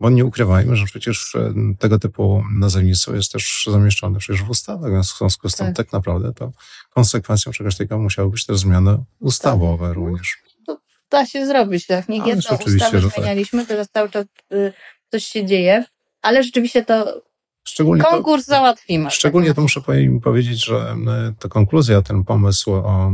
Bo 0.00 0.10
nie 0.10 0.24
ukrywajmy, 0.24 0.76
że 0.76 0.84
przecież 0.84 1.34
e, 1.34 1.54
tego 1.78 1.98
typu 1.98 2.44
nazewnictwo 2.58 3.14
jest 3.14 3.32
też 3.32 3.68
zamieszczone 3.70 4.18
przecież 4.18 4.42
w 4.42 4.50
ustawach, 4.50 4.92
więc 4.92 5.12
w 5.12 5.18
związku 5.18 5.48
z 5.48 5.56
tym 5.56 5.66
tak, 5.66 5.76
tak 5.76 5.92
naprawdę 5.92 6.32
to 6.32 6.52
konsekwencją 6.90 7.52
czegoś 7.52 7.76
takiego 7.76 7.98
musiały 7.98 8.30
być 8.30 8.46
też 8.46 8.58
zmiany 8.58 8.98
ustawowe 9.18 9.86
tak. 9.86 9.96
również. 9.96 10.38
To 10.66 10.78
da 11.10 11.26
się 11.26 11.46
zrobić, 11.46 11.86
tak? 11.86 12.08
Nie 12.08 12.16
jedną 12.16 12.56
ustawę 12.56 13.00
tak. 13.00 13.12
zmienialiśmy, 13.12 13.58
tak. 13.58 13.68
teraz 13.68 13.88
cały 13.90 14.10
czas 14.10 14.26
y, 14.52 14.72
coś 15.10 15.24
się 15.24 15.46
dzieje, 15.46 15.84
ale 16.22 16.42
rzeczywiście 16.42 16.84
to 16.84 17.22
Szczególnie 17.64 18.04
Konkurs 18.04 18.46
to, 18.46 18.50
załatwimy. 18.50 19.10
Szczególnie 19.10 19.54
to 19.54 19.60
muszę 19.60 19.80
powiedzieć, 20.22 20.64
że 20.64 20.96
ta 21.38 21.48
konkluzja, 21.48 22.02
ten 22.02 22.24
pomysł 22.24 22.72
o 22.72 23.10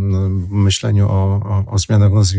myśleniu 0.51 1.09
o, 1.09 1.41
o, 1.45 1.65
o 1.73 1.79
zmianach 1.79 2.11
w 2.11 2.15
nazwisku 2.15 2.37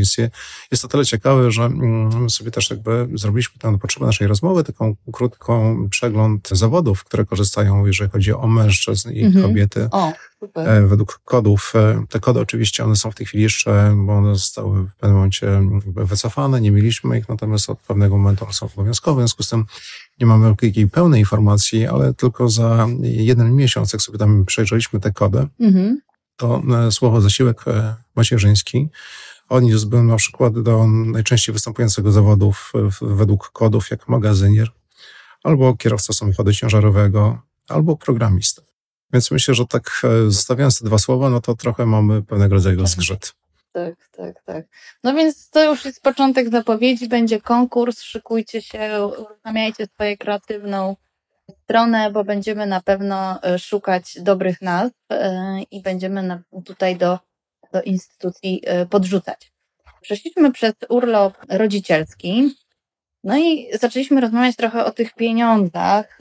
jest 0.72 0.86
o 0.86 0.88
tyle 0.88 1.06
ciekawy, 1.06 1.52
że 1.52 1.64
mm, 1.64 2.30
sobie 2.30 2.52
też 2.52 2.70
jakby 2.70 3.08
zrobiliśmy 3.14 3.60
tam 3.60 3.72
na 3.72 3.78
potrzeby 3.78 4.06
naszej 4.06 4.28
rozmowy 4.28 4.64
taką 4.64 4.96
krótką 5.12 5.88
przegląd 5.90 6.50
zawodów, 6.52 7.04
które 7.04 7.26
korzystają, 7.26 7.86
jeżeli 7.86 8.12
chodzi 8.12 8.34
o 8.34 8.48
mężczyzn 8.48 9.12
i 9.12 9.24
mhm. 9.24 9.46
kobiety. 9.46 9.88
O, 9.92 10.14
e, 10.56 10.82
według 10.82 11.20
kodów. 11.26 11.74
E, 11.76 12.06
te 12.10 12.20
kody 12.20 12.40
oczywiście, 12.40 12.84
one 12.84 12.96
są 12.96 13.12
w 13.12 13.16
tej 13.16 13.26
chwili 13.26 13.44
jeszcze, 13.44 13.96
bo 14.06 14.14
one 14.14 14.36
zostały 14.36 14.84
w 14.84 14.96
pewnym 14.96 15.16
momencie 15.16 15.48
wycofane, 15.86 16.62
nie 16.62 16.72
mieliśmy 16.72 17.20
ich, 17.20 17.30
natomiast 17.30 17.70
od 17.70 17.80
pewnego 17.80 18.18
momentu 18.18 18.46
one 18.46 18.54
są 18.54 18.66
obowiązkowe, 18.66 19.22
w 19.22 19.22
związku 19.22 19.44
z 19.44 19.50
tym 19.50 19.66
nie 20.20 20.28
mamy 20.28 20.56
takiej 20.56 20.90
pełnej 20.90 21.20
informacji, 21.20 21.88
ale 21.88 22.14
tylko 22.14 22.50
za 22.50 22.88
jeden 23.02 23.56
miesiąc, 23.56 23.94
jak 23.94 24.02
sobie 24.02 24.18
tam 24.18 24.46
przejrzeliśmy 24.46 25.00
te 25.00 25.12
kody, 25.12 25.48
mhm. 25.60 26.02
to 26.36 26.62
e, 26.88 26.92
słowo 26.92 27.22
zasiłek 27.22 27.68
e, 27.68 27.96
macierzyński 28.16 28.90
odniósł 29.50 29.90
bym 29.90 30.08
na 30.08 30.16
przykład 30.16 30.60
do 30.60 30.88
najczęściej 30.88 31.54
występującego 31.54 32.12
zawodów 32.12 32.74
według 33.02 33.52
kodów, 33.52 33.92
jak 33.92 34.08
magazynier, 34.08 34.72
albo 35.44 35.76
kierowca 35.76 36.14
samochodu 36.14 36.54
ciężarowego, 36.54 37.42
albo 37.68 37.98
programista. 37.98 38.62
Więc 39.14 39.32
myślę, 39.32 39.54
że 39.54 39.66
tak 39.66 40.02
e, 40.04 40.32
zostawiając 40.32 40.80
te 40.80 40.86
dwa 40.86 40.98
słowa, 40.98 41.30
no 41.30 41.42
to 41.42 41.56
trochę 41.56 41.86
mamy 41.86 42.24
pewnego 42.24 42.56
rodzaju 42.56 42.78
tak. 42.78 42.88
zgrzyt 42.88 43.34
tak, 43.72 44.10
tak, 44.12 44.44
tak. 44.44 44.66
No 45.04 45.14
więc 45.14 45.50
to 45.50 45.64
już 45.64 45.86
jest 45.86 46.04
początek 46.04 46.50
zapowiedzi, 46.50 47.08
będzie 47.08 47.42
konkurs, 47.42 48.02
szykujcie 48.02 48.62
się, 48.62 49.06
uruchamiajcie 49.06 49.88
swoją 49.88 50.18
kreatywną 50.18 50.96
stronę, 51.64 52.12
bo 52.12 52.24
będziemy 52.24 52.66
na 52.66 52.82
pewno 52.82 53.44
e, 53.44 53.60
szukać 53.60 54.22
dobrych 54.22 54.62
nazw 54.62 54.96
e, 55.12 55.62
i 55.72 55.82
będziemy 55.82 56.44
tutaj 56.66 56.96
do, 56.96 57.20
do 57.74 57.82
instytucji 57.82 58.62
e, 58.66 58.86
podrzucać. 58.86 59.52
Przeszliśmy 60.02 60.52
przez 60.52 60.74
urlop 60.90 61.38
rodzicielski, 61.50 62.56
no 63.24 63.38
i 63.38 63.68
zaczęliśmy 63.80 64.22
rozmawiać 64.22 64.56
trochę 64.56 64.86
o 64.86 64.92
tych 64.92 65.14
pieniądzach 65.14 66.20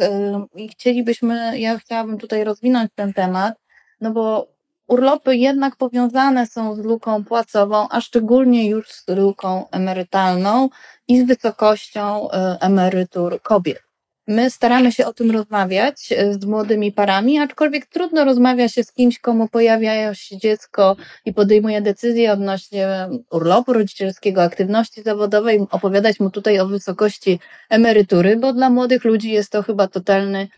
i 0.54 0.68
chcielibyśmy, 0.68 1.58
ja 1.58 1.78
chciałabym 1.78 2.18
tutaj 2.18 2.44
rozwinąć 2.44 2.90
ten 2.94 3.12
temat, 3.12 3.54
no 4.00 4.10
bo 4.10 4.55
Urlopy 4.88 5.36
jednak 5.36 5.76
powiązane 5.76 6.46
są 6.46 6.74
z 6.74 6.78
luką 6.78 7.24
płacową, 7.24 7.88
a 7.90 8.00
szczególnie 8.00 8.68
już 8.68 8.92
z 8.92 9.08
luką 9.08 9.70
emerytalną 9.70 10.68
i 11.08 11.20
z 11.20 11.26
wysokością 11.26 12.30
e, 12.30 12.56
emerytur 12.60 13.42
kobiet. 13.42 13.86
My 14.28 14.50
staramy 14.50 14.92
się 14.92 15.06
o 15.06 15.12
tym 15.12 15.30
rozmawiać 15.30 16.12
e, 16.12 16.34
z 16.34 16.44
młodymi 16.44 16.92
parami, 16.92 17.38
aczkolwiek 17.38 17.86
trudno 17.86 18.24
rozmawia 18.24 18.68
się 18.68 18.84
z 18.84 18.92
kimś, 18.92 19.18
komu 19.18 19.48
pojawia 19.48 20.14
się 20.14 20.38
dziecko 20.38 20.96
i 21.24 21.34
podejmuje 21.34 21.82
decyzje 21.82 22.32
odnośnie 22.32 23.08
urlopu 23.30 23.72
rodzicielskiego, 23.72 24.42
aktywności 24.42 25.02
zawodowej, 25.02 25.66
opowiadać 25.70 26.20
mu 26.20 26.30
tutaj 26.30 26.60
o 26.60 26.66
wysokości 26.66 27.40
emerytury, 27.70 28.36
bo 28.36 28.52
dla 28.52 28.70
młodych 28.70 29.04
ludzi 29.04 29.30
jest 29.30 29.52
to 29.52 29.62
chyba 29.62 29.88
totalny 29.88 30.48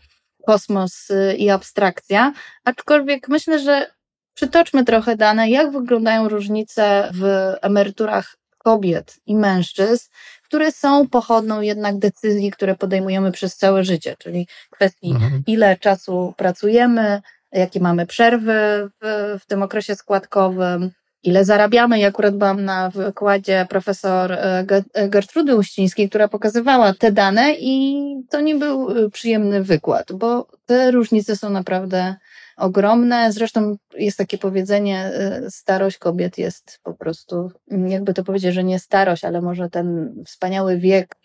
kosmos 0.45 1.11
e, 1.11 1.35
i 1.35 1.49
abstrakcja. 1.49 2.33
Aczkolwiek 2.63 3.29
myślę, 3.29 3.59
że 3.59 3.98
Przytoczmy 4.39 4.85
trochę 4.85 5.15
dane, 5.15 5.49
jak 5.49 5.71
wyglądają 5.71 6.29
różnice 6.29 7.09
w 7.13 7.53
emeryturach 7.61 8.35
kobiet 8.57 9.17
i 9.25 9.35
mężczyzn, 9.35 10.09
które 10.43 10.71
są 10.71 11.07
pochodną 11.07 11.61
jednak 11.61 11.97
decyzji, 11.97 12.51
które 12.51 12.75
podejmujemy 12.75 13.31
przez 13.31 13.55
całe 13.55 13.83
życie, 13.83 14.15
czyli 14.19 14.47
kwestii, 14.69 15.11
mhm. 15.11 15.43
ile 15.47 15.77
czasu 15.77 16.33
pracujemy, 16.37 17.21
jakie 17.51 17.79
mamy 17.79 18.05
przerwy 18.05 18.89
w, 19.01 19.37
w 19.39 19.45
tym 19.45 19.63
okresie 19.63 19.95
składkowym, 19.95 20.91
ile 21.23 21.45
zarabiamy. 21.45 21.99
Ja 21.99 22.07
akurat 22.07 22.35
byłam 22.35 22.65
na 22.65 22.89
wykładzie 22.89 23.65
profesor 23.69 24.31
e, 24.31 24.65
e, 24.93 25.09
Gertrudy 25.09 25.55
Uścińskiej, 25.55 26.09
która 26.09 26.27
pokazywała 26.27 26.93
te 26.93 27.11
dane 27.11 27.53
i 27.59 28.03
to 28.29 28.41
nie 28.41 28.55
był 28.55 28.89
e, 28.89 29.09
przyjemny 29.09 29.63
wykład, 29.63 30.11
bo 30.13 30.47
te 30.65 30.91
różnice 30.91 31.35
są 31.35 31.49
naprawdę 31.49 32.15
ogromne. 32.59 33.31
Zresztą 33.31 33.75
jest 33.97 34.17
takie 34.17 34.37
powiedzenie, 34.37 35.11
y, 35.45 35.51
starość 35.51 35.97
kobiet 35.97 36.37
jest 36.37 36.79
po 36.83 36.93
prostu, 36.93 37.51
jakby 37.67 38.13
to 38.13 38.23
powiedzieć, 38.23 38.53
że 38.53 38.63
nie 38.63 38.79
starość, 38.79 39.25
ale 39.25 39.41
może 39.41 39.69
ten 39.69 40.15
wspaniały 40.25 40.77
wiek 40.77 41.15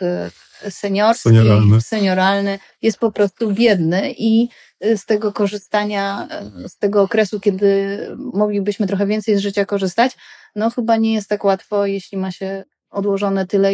y, 0.66 0.70
seniorski, 0.70 1.28
senioralny, 1.28 1.80
senioralny 1.80 2.58
jest 2.82 2.98
po 2.98 3.12
prostu 3.12 3.52
biedny 3.52 4.12
i 4.18 4.48
y, 4.84 4.98
z 4.98 5.04
tego 5.04 5.32
korzystania, 5.32 6.28
z 6.68 6.78
tego 6.78 7.02
okresu, 7.02 7.40
kiedy 7.40 7.98
moglibyśmy 8.18 8.86
trochę 8.86 9.06
więcej 9.06 9.36
z 9.36 9.40
życia 9.40 9.64
korzystać, 9.64 10.16
no 10.56 10.70
chyba 10.70 10.96
nie 10.96 11.14
jest 11.14 11.28
tak 11.28 11.44
łatwo, 11.44 11.86
jeśli 11.86 12.18
ma 12.18 12.30
się 12.30 12.64
odłożone 12.90 13.46
tyle 13.46 13.70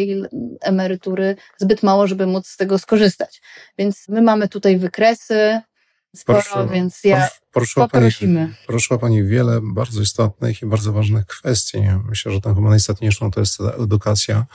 emerytury, 0.61 1.35
zbyt 1.57 1.83
mało, 1.83 2.07
żeby 2.07 2.27
móc 2.27 2.47
z 2.47 2.57
tego 2.57 2.79
skorzystać. 2.79 3.41
Więc 3.77 4.07
my 4.09 4.21
mamy 4.21 4.47
tutaj 4.47 4.77
wykresy, 4.77 5.61
sporo, 6.15 6.41
proszę, 6.41 6.67
więc 6.73 7.03
ja 7.03 7.29
poruszyła 7.51 7.87
poprosimy. 7.87 8.39
Pani, 8.39 8.67
poruszyła 8.67 8.99
Pani 8.99 9.23
wiele 9.23 9.59
bardzo 9.63 10.01
istotnych 10.01 10.61
i 10.61 10.65
bardzo 10.65 10.93
ważnych 10.93 11.25
kwestii. 11.25 11.77
Myślę, 12.09 12.31
że 12.31 12.41
tą 12.41 12.55
chyba 12.55 12.69
najistotniejszą 12.69 13.31
to 13.31 13.39
jest 13.39 13.57
edukacja. 13.79 14.45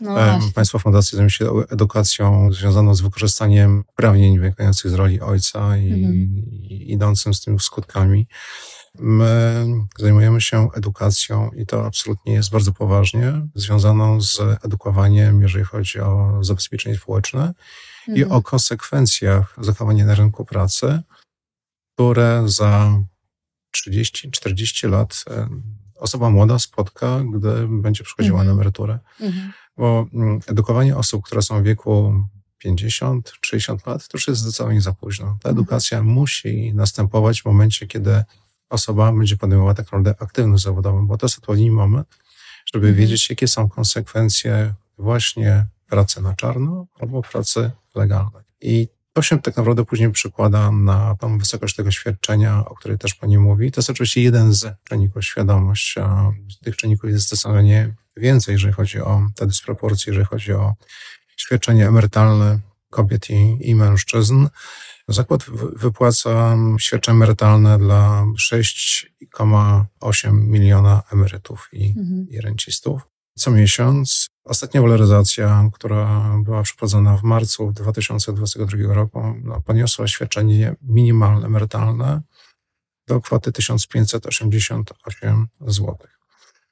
No 0.00 0.40
Państwo 0.54 0.78
Fundacji 0.78 1.16
zajmują 1.16 1.28
się 1.28 1.50
edukacją 1.70 2.52
związaną 2.52 2.94
z 2.94 3.00
wykorzystaniem 3.00 3.84
uprawnień 3.88 4.38
wynikających 4.38 4.90
z 4.90 4.94
roli 4.94 5.20
ojca 5.20 5.76
i, 5.76 5.88
mhm. 5.88 6.14
i 6.14 6.92
idącym 6.92 7.34
z 7.34 7.40
tym 7.40 7.60
skutkami. 7.60 8.26
My 8.98 9.66
zajmujemy 9.98 10.40
się 10.40 10.68
edukacją 10.74 11.50
i 11.50 11.66
to 11.66 11.86
absolutnie 11.86 12.32
jest 12.32 12.50
bardzo 12.50 12.72
poważnie, 12.72 13.32
związaną 13.54 14.20
z 14.20 14.40
edukowaniem, 14.64 15.42
jeżeli 15.42 15.64
chodzi 15.64 16.00
o 16.00 16.38
zabezpieczenie 16.40 16.96
społeczne 16.96 17.54
mhm. 18.08 18.18
i 18.18 18.24
o 18.24 18.42
konsekwencjach 18.42 19.56
zachowania 19.58 20.04
na 20.06 20.14
rynku 20.14 20.44
pracy, 20.44 21.02
które 21.94 22.42
za 22.46 22.98
30-40 23.76 24.90
lat 24.90 25.24
e, 25.30 25.48
osoba 25.96 26.30
młoda 26.30 26.58
spotka, 26.58 27.20
gdy 27.34 27.68
będzie 27.68 28.04
przychodziła 28.04 28.40
mhm. 28.40 28.46
na 28.46 28.52
emeryturę. 28.52 28.98
Mhm. 29.20 29.52
Bo 29.76 30.06
mm, 30.14 30.40
edukowanie 30.46 30.96
osób, 30.96 31.24
które 31.24 31.42
są 31.42 31.60
w 31.60 31.64
wieku 31.64 32.24
50, 32.58 33.32
60 33.40 33.86
lat, 33.86 34.08
to 34.08 34.16
już 34.18 34.28
jest 34.28 34.40
zdecydowanie 34.40 34.80
za 34.80 34.92
późno. 34.92 35.26
Ta 35.26 35.48
mhm. 35.48 35.56
edukacja 35.56 36.02
musi 36.02 36.74
następować 36.74 37.42
w 37.42 37.44
momencie, 37.44 37.86
kiedy 37.86 38.24
osoba 38.68 39.12
będzie 39.12 39.36
podejmowała 39.36 39.74
tak 39.74 39.86
naprawdę 39.86 40.14
aktywność 40.18 40.64
zawodową, 40.64 41.06
bo 41.06 41.18
to 41.18 41.26
jest 41.26 41.38
odpowiedni 41.38 41.70
moment, 41.70 42.08
żeby 42.74 42.88
mhm. 42.88 43.00
wiedzieć, 43.00 43.30
jakie 43.30 43.48
są 43.48 43.68
konsekwencje 43.68 44.74
właśnie 44.98 45.66
pracy 45.86 46.22
na 46.22 46.34
czarno 46.34 46.86
albo 47.00 47.22
pracy 47.22 47.70
legalnej. 47.94 48.42
I 48.60 48.88
to 49.12 49.22
się 49.22 49.42
tak 49.42 49.56
naprawdę 49.56 49.84
później 49.84 50.10
przykłada 50.10 50.70
na 50.70 51.16
tą 51.20 51.38
wysokość 51.38 51.76
tego 51.76 51.90
świadczenia, 51.90 52.64
o 52.64 52.74
której 52.74 52.98
też 52.98 53.14
Pani 53.14 53.38
mówi. 53.38 53.72
To 53.72 53.80
jest 53.80 53.90
oczywiście 53.90 54.22
jeden 54.22 54.52
z 54.52 54.66
czynników 54.84 55.24
świadomość, 55.24 55.98
a 55.98 56.32
tych 56.64 56.76
czynników 56.76 57.10
jest 57.10 57.26
zdecydowanie 57.26 57.94
więcej, 58.16 58.52
jeżeli 58.52 58.72
chodzi 58.74 59.00
o 59.00 59.28
te 59.36 59.46
dysproporcje, 59.46 60.10
jeżeli 60.10 60.26
chodzi 60.26 60.52
o 60.52 60.74
świadczenie 61.36 61.88
emerytalne 61.88 62.58
kobiet 62.90 63.30
i, 63.30 63.58
i 63.60 63.74
mężczyzn. 63.74 64.48
Zakład 65.08 65.44
wypłaca 65.76 66.56
świadczenia 66.78 67.16
emerytalne 67.16 67.78
dla 67.78 68.26
6,8 68.52 70.32
miliona 70.32 71.02
emerytów 71.12 71.68
i, 71.72 71.94
mhm. 71.98 72.26
i 72.30 72.40
rencistów 72.40 73.11
co 73.34 73.50
miesiąc. 73.50 74.26
Ostatnia 74.44 74.82
waloryzacja, 74.82 75.70
która 75.72 76.34
była 76.44 76.62
przeprowadzona 76.62 77.16
w 77.16 77.22
marcu 77.22 77.72
2022 77.72 78.94
roku, 78.94 79.34
no, 79.42 79.60
poniosła 79.60 80.08
świadczenie 80.08 80.76
minimalne 80.82 81.46
emerytalne 81.46 82.20
do 83.06 83.20
kwoty 83.20 83.52
1588 83.52 85.46
zł. 85.60 85.96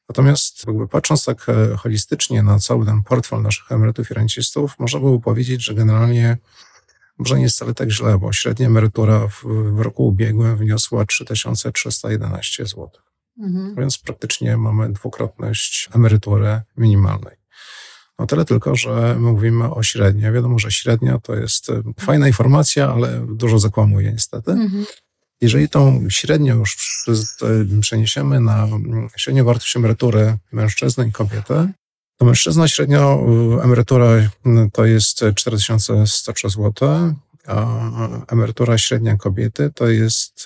Natomiast 0.09 0.67
jakby 0.67 0.89
patrząc 0.89 1.25
tak 1.25 1.49
e, 1.49 1.77
holistycznie 1.77 2.43
na 2.43 2.59
cały 2.59 2.87
ten 2.87 3.03
portfel 3.03 3.43
naszych 3.43 3.73
emerytów 3.73 4.11
i 4.11 4.15
rencistów, 4.15 4.79
można 4.79 5.01
byłoby 5.01 5.25
powiedzieć, 5.25 5.65
że 5.65 5.75
generalnie 5.75 6.39
może 7.19 7.37
nie 7.37 7.43
jest 7.43 7.57
wcale 7.57 7.75
tak 7.75 7.91
źle, 7.91 8.19
bo 8.19 8.33
średnia 8.33 8.67
emerytura 8.67 9.29
w, 9.29 9.45
w 9.75 9.81
roku 9.81 10.07
ubiegłym 10.07 10.57
wyniosła 10.57 11.07
3311 11.07 12.67
zł. 12.67 12.91
Mhm. 13.41 13.75
Więc 13.79 13.99
praktycznie 13.99 14.57
mamy 14.57 14.93
dwukrotność 14.93 15.89
emerytury 15.95 16.61
minimalnej. 16.77 17.37
No 18.19 18.27
tyle 18.27 18.45
tylko, 18.45 18.77
że 18.77 19.17
my 19.19 19.33
mówimy 19.33 19.75
o 19.75 19.83
średniej. 19.83 20.33
Wiadomo, 20.33 20.59
że 20.59 20.71
średnia 20.71 21.19
to 21.19 21.35
jest 21.35 21.71
e, 21.71 21.83
fajna 22.01 22.27
informacja, 22.27 22.93
ale 22.93 23.27
dużo 23.29 23.59
zakłamuje 23.59 24.13
niestety. 24.13 24.51
Mhm. 24.51 24.85
Jeżeli 25.41 25.69
tą 25.69 26.11
średnią 26.11 26.59
już 26.59 27.05
przeniesiemy 27.81 28.41
na 28.41 28.65
mm, 28.65 29.09
średnią 29.17 29.45
wartość 29.45 29.77
emerytury 29.77 30.37
mężczyzny 30.53 31.09
i 31.09 31.13
kobiety, 31.13 31.69
to 32.17 32.25
mężczyzna 32.25 32.69
średnio 32.69 33.27
emerytura 33.63 34.07
mm, 34.47 34.71
to 34.71 34.85
jest 34.85 35.25
4103 35.35 36.51
zł, 36.51 36.73
emerytura 38.29 38.79
średnia 38.79 39.17
kobiety 39.17 39.71
to 39.75 39.89
jest 39.89 40.45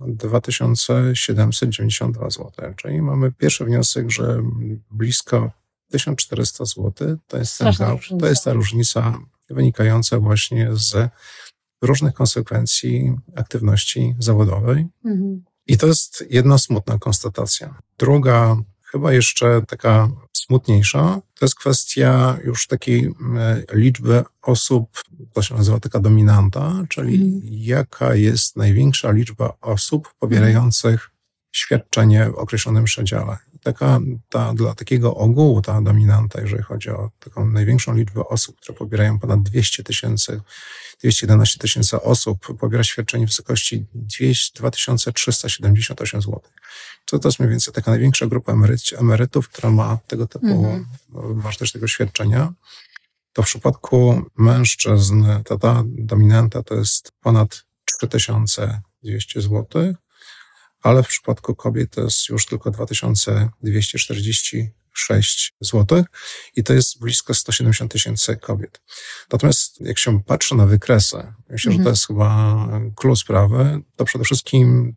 2792 0.00 2.30
zł. 2.30 2.50
Czyli 2.76 3.02
mamy 3.02 3.32
pierwszy 3.32 3.64
wniosek, 3.64 4.10
że 4.10 4.42
blisko 4.90 5.50
1400 5.90 6.64
zł 6.64 6.92
to 7.26 7.38
jest, 7.38 7.58
ten 7.58 7.72
to 8.20 8.26
jest 8.26 8.44
ta 8.44 8.52
różnica 8.52 9.18
wynikająca 9.50 10.18
właśnie 10.18 10.68
z 10.72 11.08
różnych 11.82 12.14
konsekwencji 12.14 13.16
aktywności 13.36 14.14
zawodowej. 14.18 14.86
Mhm. 15.04 15.44
I 15.66 15.78
to 15.78 15.86
jest 15.86 16.24
jedna 16.30 16.58
smutna 16.58 16.98
konstatacja. 16.98 17.78
Druga, 17.98 18.56
chyba 18.82 19.12
jeszcze 19.12 19.62
taka 19.68 20.08
smutniejsza, 20.50 21.20
to 21.38 21.44
jest 21.44 21.54
kwestia 21.54 22.38
już 22.44 22.66
takiej 22.66 23.04
e, 23.36 23.62
liczby 23.72 24.24
osób, 24.42 25.02
to 25.32 25.42
się 25.42 25.54
nazywa 25.54 25.80
taka 25.80 26.00
dominanta, 26.00 26.84
czyli 26.88 27.14
mhm. 27.14 27.40
jaka 27.44 28.14
jest 28.14 28.56
największa 28.56 29.10
liczba 29.10 29.52
osób 29.60 30.14
pobierających 30.18 31.10
świadczenie 31.52 32.30
w 32.30 32.34
określonym 32.34 32.84
przedziale. 32.84 33.36
Taka, 33.62 34.00
ta, 34.28 34.54
dla 34.54 34.74
takiego 34.74 35.14
ogółu 35.14 35.62
ta 35.62 35.82
dominanta, 35.82 36.40
jeżeli 36.40 36.62
chodzi 36.62 36.90
o 36.90 37.10
taką 37.18 37.50
największą 37.50 37.94
liczbę 37.94 38.24
osób, 38.28 38.60
które 38.60 38.78
pobierają 38.78 39.18
ponad 39.18 39.42
200 39.42 39.84
tysięcy 39.84 40.40
211 41.00 41.58
tysięcy 41.58 42.02
osób 42.02 42.58
pobiera 42.58 42.84
świadczenie 42.84 43.26
w 43.26 43.30
wysokości 43.30 43.86
2378 44.54 46.22
zł. 46.22 46.40
To, 47.04 47.18
to 47.18 47.28
jest 47.28 47.38
mniej 47.38 47.50
więcej 47.50 47.74
taka 47.74 47.90
największa 47.90 48.26
grupa 48.26 48.52
emeryci, 48.52 48.96
emerytów, 48.96 49.48
która 49.48 49.70
ma 49.70 49.98
tego 50.06 50.26
typu 50.26 50.46
mhm. 50.46 50.86
wartość 51.40 51.72
tego 51.72 51.88
świadczenia. 51.88 52.52
To 53.32 53.42
w 53.42 53.46
przypadku 53.46 54.22
mężczyzn 54.36 55.24
ta, 55.44 55.58
ta 55.58 55.82
dominanta 55.86 56.62
to 56.62 56.74
jest 56.74 57.12
ponad 57.20 57.64
3200 57.84 59.40
zł, 59.40 59.94
ale 60.82 61.02
w 61.02 61.08
przypadku 61.08 61.54
kobiet 61.54 61.90
to 61.90 62.00
jest 62.00 62.28
już 62.28 62.46
tylko 62.46 62.70
2240 62.70 64.70
6 64.92 65.54
zł 65.60 66.04
i 66.56 66.64
to 66.64 66.72
jest 66.72 67.00
blisko 67.00 67.34
170 67.34 67.92
tysięcy 67.92 68.36
kobiet. 68.36 68.80
Natomiast 69.32 69.80
jak 69.80 69.98
się 69.98 70.22
patrzy 70.22 70.54
na 70.54 70.66
wykresy, 70.66 71.16
myślę, 71.50 71.72
mhm. 71.72 71.72
że 71.72 71.76
to 71.76 71.78
mhm. 71.78 71.92
jest 71.92 72.06
chyba 72.06 72.56
klucz 72.96 73.18
sprawy, 73.18 73.80
to 73.96 74.04
przede 74.04 74.24
wszystkim 74.24 74.96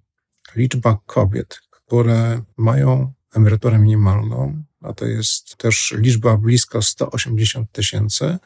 liczba 0.56 0.98
kobiet, 1.06 1.60
które 1.70 2.42
mają 2.58 3.14
emeryturę 3.36 3.80
minimalną, 3.80 4.64
a 4.82 4.94
to 4.94 5.06
jest 5.06 5.58
też 5.58 5.94
liczba 5.98 6.38
blisko 6.38 6.82
180 6.82 7.72
tysięcy, 7.72 8.38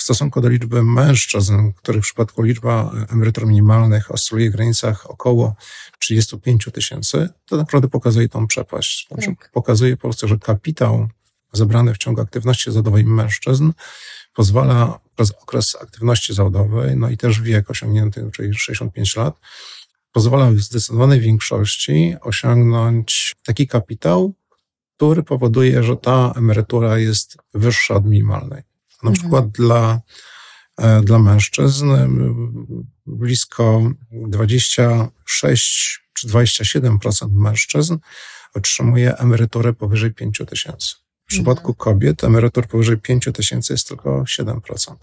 w 0.00 0.02
stosunku 0.02 0.40
do 0.40 0.48
liczby 0.48 0.82
mężczyzn, 0.82 1.72
których 1.76 2.02
w 2.02 2.04
przypadku 2.04 2.42
liczba 2.42 2.92
emerytur 3.08 3.46
minimalnych 3.46 4.10
oscyluje 4.10 4.50
w 4.50 4.52
granicach 4.52 5.10
około 5.10 5.54
35 5.98 6.68
tysięcy, 6.72 7.28
to 7.46 7.56
naprawdę 7.56 7.88
pokazuje 7.88 8.28
tą 8.28 8.46
przepaść. 8.46 9.08
Znaczy, 9.08 9.26
tak. 9.26 9.50
Pokazuje 9.52 9.96
po 9.96 10.00
prostu, 10.00 10.28
że 10.28 10.38
kapitał 10.38 11.08
zebrany 11.52 11.94
w 11.94 11.98
ciągu 11.98 12.20
aktywności 12.20 12.72
zawodowej 12.72 13.04
mężczyzn 13.04 13.72
pozwala 14.34 14.98
przez 15.16 15.32
okres 15.42 15.76
aktywności 15.82 16.34
zawodowej, 16.34 16.96
no 16.96 17.10
i 17.10 17.16
też 17.16 17.40
wiek 17.40 17.70
osiągnięty, 17.70 18.30
czyli 18.32 18.54
65 18.54 19.16
lat, 19.16 19.38
pozwala 20.12 20.50
w 20.50 20.58
zdecydowanej 20.58 21.20
większości 21.20 22.16
osiągnąć 22.20 23.34
taki 23.44 23.66
kapitał, 23.66 24.34
który 24.96 25.22
powoduje, 25.22 25.82
że 25.82 25.96
ta 25.96 26.32
emerytura 26.36 26.98
jest 26.98 27.36
wyższa 27.54 27.94
od 27.94 28.04
minimalnej. 28.04 28.69
Na 29.02 29.10
mhm. 29.10 29.14
przykład 29.14 29.48
dla, 29.48 30.00
e, 30.78 31.00
dla 31.00 31.18
mężczyzn 31.18 31.92
blisko 33.06 33.90
26 34.12 36.00
czy 36.14 36.28
27% 36.28 37.32
mężczyzn 37.32 37.98
otrzymuje 38.54 39.16
emeryturę 39.16 39.72
powyżej 39.72 40.14
5 40.14 40.42
tysięcy. 40.48 40.94
W 41.24 41.26
przypadku 41.26 41.72
mhm. 41.72 41.74
kobiet 41.76 42.24
emerytur 42.24 42.66
powyżej 42.66 42.98
5 42.98 43.28
tysięcy 43.34 43.72
jest 43.72 43.88
tylko 43.88 44.22
7%. 44.22 44.94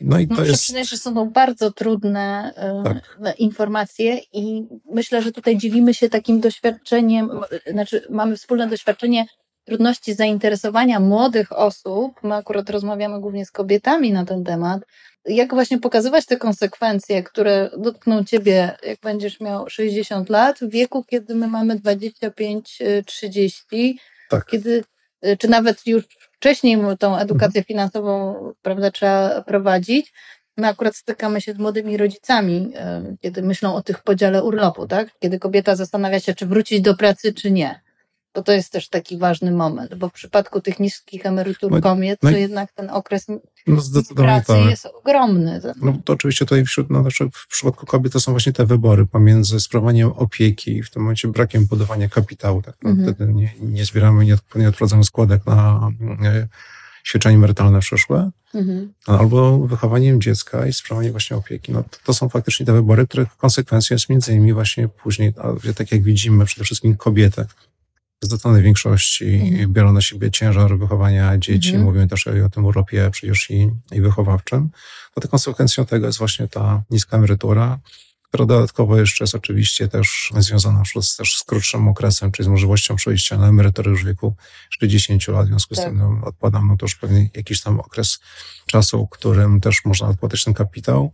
No 0.00 0.18
i 0.18 0.28
to 0.28 0.34
Muszę 0.34 0.46
jest. 0.46 0.90
Że 0.90 0.98
są 0.98 1.14
to 1.14 1.26
bardzo 1.26 1.72
trudne 1.72 2.52
e, 2.56 2.82
tak. 2.84 3.18
informacje 3.38 4.20
i 4.32 4.66
myślę, 4.94 5.22
że 5.22 5.32
tutaj 5.32 5.58
dzielimy 5.58 5.94
się 5.94 6.08
takim 6.08 6.40
doświadczeniem, 6.40 7.30
znaczy 7.70 8.06
mamy 8.10 8.36
wspólne 8.36 8.68
doświadczenie 8.68 9.26
trudności 9.68 10.14
zainteresowania 10.14 11.00
młodych 11.00 11.52
osób, 11.52 12.22
my 12.22 12.34
akurat 12.34 12.70
rozmawiamy 12.70 13.20
głównie 13.20 13.46
z 13.46 13.50
kobietami 13.50 14.12
na 14.12 14.24
ten 14.24 14.44
temat, 14.44 14.82
jak 15.24 15.54
właśnie 15.54 15.78
pokazywać 15.78 16.26
te 16.26 16.36
konsekwencje, 16.36 17.22
które 17.22 17.70
dotkną 17.78 18.24
ciebie, 18.24 18.76
jak 18.82 19.00
będziesz 19.00 19.40
miał 19.40 19.70
60 19.70 20.30
lat, 20.30 20.58
w 20.58 20.70
wieku, 20.70 21.04
kiedy 21.04 21.34
my 21.34 21.48
mamy 21.48 21.76
25-30, 21.76 23.94
tak. 24.30 24.46
kiedy, 24.46 24.84
y, 25.26 25.36
czy 25.36 25.48
nawet 25.48 25.86
już 25.86 26.04
wcześniej 26.32 26.78
tą 26.98 27.18
edukację 27.18 27.60
mhm. 27.60 27.64
finansową, 27.64 28.34
prawda, 28.62 28.90
trzeba 28.90 29.42
prowadzić. 29.42 30.12
My 30.56 30.68
akurat 30.68 30.96
stykamy 30.96 31.40
się 31.40 31.52
z 31.52 31.58
młodymi 31.58 31.96
rodzicami, 31.96 32.72
y, 33.12 33.16
kiedy 33.20 33.42
myślą 33.42 33.74
o 33.74 33.82
tych 33.82 34.02
podziale 34.02 34.44
urlopu, 34.44 34.86
tak? 34.86 35.08
Kiedy 35.18 35.38
kobieta 35.38 35.76
zastanawia 35.76 36.20
się, 36.20 36.34
czy 36.34 36.46
wrócić 36.46 36.80
do 36.80 36.96
pracy, 36.96 37.32
czy 37.32 37.50
nie 37.50 37.87
bo 38.34 38.42
to 38.42 38.52
jest 38.52 38.72
też 38.72 38.88
taki 38.88 39.18
ważny 39.18 39.52
moment, 39.52 39.94
bo 39.94 40.08
w 40.08 40.12
przypadku 40.12 40.60
tych 40.60 40.80
niskich 40.80 41.26
emerytur 41.26 41.70
no, 41.70 41.80
kobiet, 41.80 42.22
no, 42.22 42.30
to 42.30 42.36
jednak 42.36 42.72
ten 42.72 42.90
okres 42.90 43.26
no, 43.28 43.82
pracy 44.16 44.46
tak. 44.46 44.70
jest 44.70 44.86
ogromny. 44.86 45.60
No 45.82 45.98
to 46.04 46.12
oczywiście 46.12 46.44
tutaj 46.44 46.64
wśród, 46.64 46.90
no, 46.90 47.00
znaczy 47.00 47.28
w 47.32 47.48
przypadku 47.48 47.86
kobiet 47.86 48.12
to 48.12 48.20
są 48.20 48.32
właśnie 48.32 48.52
te 48.52 48.66
wybory 48.66 49.06
pomiędzy 49.06 49.60
sprawowaniem 49.60 50.12
opieki 50.12 50.76
i 50.76 50.82
w 50.82 50.90
tym 50.90 51.02
momencie 51.02 51.28
brakiem 51.28 51.66
budowania 51.66 52.08
kapitału. 52.08 52.62
Tak? 52.62 52.76
No, 52.82 52.90
mhm. 52.90 53.14
Wtedy 53.14 53.32
nie, 53.32 53.50
nie 53.60 53.84
zbieramy, 53.84 54.24
nie, 54.24 54.36
nie 54.54 54.68
odprowadzamy 54.68 55.04
składek 55.04 55.46
na 55.46 55.90
nie, 56.00 56.48
świadczenie 57.04 57.36
emerytalne 57.36 57.80
przyszłe, 57.80 58.30
mhm. 58.54 58.92
albo 59.06 59.58
wychowaniem 59.58 60.20
dziecka 60.20 60.66
i 60.66 60.72
sprawowaniem 60.72 61.12
właśnie 61.12 61.36
opieki. 61.36 61.72
No, 61.72 61.82
to, 61.82 61.98
to, 62.04 62.14
są 62.14 62.28
faktycznie 62.28 62.66
te 62.66 62.72
wybory, 62.72 63.06
których 63.06 63.36
konsekwencją 63.36 63.94
jest 63.94 64.08
między 64.08 64.32
innymi 64.32 64.52
właśnie 64.52 64.88
później, 64.88 65.34
tak 65.76 65.92
jak 65.92 66.02
widzimy, 66.02 66.44
przede 66.44 66.64
wszystkim 66.64 66.96
kobiety, 66.96 67.46
zdecydowanej 68.22 68.62
większości 68.62 69.34
mhm. 69.34 69.72
biorą 69.72 69.92
na 69.92 70.00
siebie 70.00 70.30
ciężar 70.30 70.78
wychowania 70.78 71.38
dzieci. 71.38 71.68
Mhm. 71.68 71.84
Mówimy 71.84 72.08
też 72.08 72.26
o 72.26 72.48
tym 72.50 72.64
urlopie 72.64 73.10
przecież 73.12 73.50
i, 73.50 73.70
i 73.92 74.00
wychowawczym. 74.00 74.70
No 75.16 75.20
to 75.20 75.28
konsekwencją 75.28 75.86
tego 75.86 76.06
jest 76.06 76.18
właśnie 76.18 76.48
ta 76.48 76.82
niska 76.90 77.16
emerytura, 77.16 77.78
która 78.28 78.46
dodatkowo 78.46 78.98
jeszcze 78.98 79.24
jest 79.24 79.34
oczywiście 79.34 79.88
też 79.88 80.32
związana 80.38 80.82
z, 81.02 81.16
też 81.16 81.36
z 81.36 81.44
krótszym 81.44 81.88
okresem, 81.88 82.32
czyli 82.32 82.44
z 82.44 82.48
możliwością 82.48 82.96
przejścia 82.96 83.38
na 83.38 83.48
emeryturę 83.48 83.90
już 83.90 84.02
w 84.02 84.06
wieku 84.06 84.34
60 84.70 85.28
lat. 85.28 85.46
W 85.46 85.48
związku 85.48 85.74
tak. 85.74 85.84
z 85.84 85.86
tym 85.86 85.98
no, 85.98 86.20
odpadam 86.24 86.68
no 86.68 86.76
to 86.76 86.84
już 86.84 86.94
pewnie 86.94 87.30
jakiś 87.34 87.62
tam 87.62 87.80
okres 87.80 88.18
czasu, 88.66 89.06
którym 89.06 89.60
też 89.60 89.84
można 89.84 90.08
odpłacić 90.08 90.44
ten 90.44 90.54
kapitał. 90.54 91.12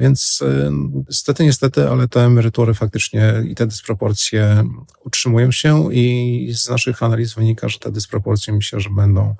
Więc 0.00 0.42
y, 0.42 0.70
niestety, 1.08 1.44
niestety, 1.44 1.88
ale 1.88 2.08
te 2.08 2.20
emerytury 2.20 2.74
faktycznie 2.74 3.34
i 3.48 3.54
te 3.54 3.66
dysproporcje 3.66 4.64
utrzymują 5.04 5.52
się 5.52 5.94
i 5.94 6.52
z 6.54 6.68
naszych 6.68 7.02
analiz 7.02 7.34
wynika, 7.34 7.68
że 7.68 7.78
te 7.78 7.92
dysproporcje 7.92 8.54
myślę, 8.54 8.80
że 8.80 8.90
będą 8.90 9.34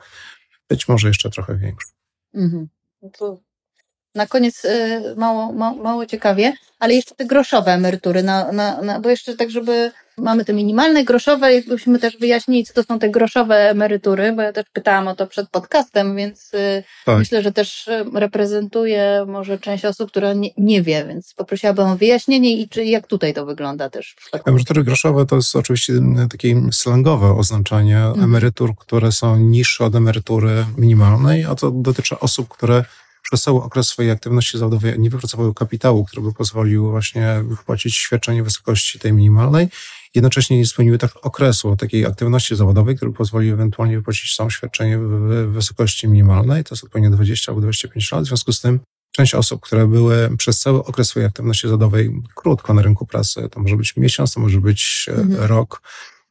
być 0.69 0.88
może 0.88 1.09
jeszcze 1.09 1.31
trochę 1.31 1.57
większe. 1.57 1.88
Mhm. 2.35 2.69
No 3.03 3.11
to 3.19 3.41
na 4.14 4.27
koniec 4.27 4.64
y, 4.64 5.14
mało, 5.16 5.53
mało, 5.53 5.83
mało 5.83 6.07
ciekawie, 6.07 6.53
ale 6.79 6.94
jeszcze 6.94 7.14
te 7.14 7.27
groszowe 7.27 7.72
emerytury, 7.72 8.22
na, 8.22 8.53
na, 8.53 8.83
na, 8.83 9.01
bo 9.01 9.11
jeszcze 9.11 9.37
tak, 9.37 9.51
żeby 9.51 9.92
mamy 10.18 10.44
te 10.44 10.53
minimalne, 10.53 11.05
groszowe, 11.05 11.55
jakbyśmy 11.55 11.98
też 11.98 12.18
wyjaśnili, 12.18 12.64
co 12.64 12.75
to 12.75 12.83
są 12.83 12.98
te 12.98 13.11
groszowe 13.11 13.70
emerytury, 13.70 14.33
bo 14.33 14.42
ja 14.42 14.53
też 14.53 14.64
pytałam 14.72 15.09
o 15.09 15.14
to 15.14 15.27
przed 15.27 15.51
podcastem, 15.51 16.16
więc 16.16 16.55
y, 16.55 16.85
tak. 17.05 17.18
myślę, 17.18 17.42
że 17.42 17.53
też 17.53 17.90
reprezentuje 18.14 19.25
może 19.27 19.59
część 19.59 19.85
osób, 19.85 20.11
która 20.11 20.33
nie, 20.33 20.51
nie 20.59 20.83
wie, 20.83 21.05
więc 21.09 21.35
poprosiłabym 21.35 21.87
o 21.87 21.96
wyjaśnienie 21.96 22.61
i 22.61 22.68
czy, 22.68 22.85
jak 22.85 23.07
tutaj 23.07 23.35
to 23.35 23.46
wygląda 23.46 23.90
też. 23.90 24.16
Emerytury 24.46 24.85
groszowe 24.85 25.27
to 25.27 25.37
jest 25.37 25.57
oczywiście 25.57 25.92
takie 26.31 26.61
slangowe 26.72 27.37
oznaczenie 27.37 27.98
mhm. 27.98 28.25
emerytur, 28.25 28.77
które 28.77 29.12
są 29.12 29.37
niższe 29.37 29.85
od 29.85 29.94
emerytury 29.94 30.66
minimalnej, 30.79 31.44
a 31.44 31.55
to 31.55 31.70
dotyczy 31.70 32.18
osób, 32.18 32.48
które 32.48 32.85
przez 33.33 33.42
cały 33.42 33.62
okres 33.62 33.88
swojej 33.88 34.11
aktywności 34.11 34.59
zawodowej 34.59 34.99
nie 34.99 35.11
wypracowały 35.11 35.55
kapitału, 35.55 36.05
który 36.05 36.23
by 36.23 36.35
pozwolił 36.35 36.90
właśnie 36.90 37.45
wypłacić 37.45 37.97
świadczenie 37.97 38.42
w 38.42 38.45
wysokości 38.45 38.99
tej 38.99 39.12
minimalnej. 39.12 39.68
Jednocześnie 40.14 40.59
nie 40.59 40.66
spełniły 40.66 40.99
tak 40.99 41.11
okresu 41.23 41.77
takiej 41.77 42.07
aktywności 42.07 42.57
zawodowej, 42.57 42.97
który 42.97 43.12
pozwoli 43.12 43.51
ewentualnie 43.51 43.97
wypłacić 43.97 44.35
samo 44.35 44.51
świadczenie 44.51 44.99
w 44.99 45.53
wysokości 45.53 46.09
minimalnej. 46.09 46.64
To 46.64 46.75
jest 46.75 46.85
odpowiednio 46.85 47.11
20 47.11 47.53
albo 47.53 47.61
25 47.61 48.12
lat. 48.12 48.25
W 48.25 48.27
związku 48.27 48.53
z 48.53 48.61
tym 48.61 48.81
część 49.12 49.35
osób, 49.35 49.61
które 49.61 49.87
były 49.87 50.37
przez 50.37 50.61
cały 50.61 50.85
okres 50.85 51.09
swojej 51.09 51.27
aktywności 51.27 51.66
zawodowej 51.66 52.23
krótko 52.35 52.75
na 52.75 52.83
rynku 52.83 53.07
pracy, 53.07 53.49
to 53.51 53.61
może 53.61 53.77
być 53.77 53.97
miesiąc, 53.97 54.35
to 54.35 54.40
może 54.40 54.61
być 54.61 55.07
e, 55.09 55.12
mhm. 55.12 55.45
rok, 55.49 55.83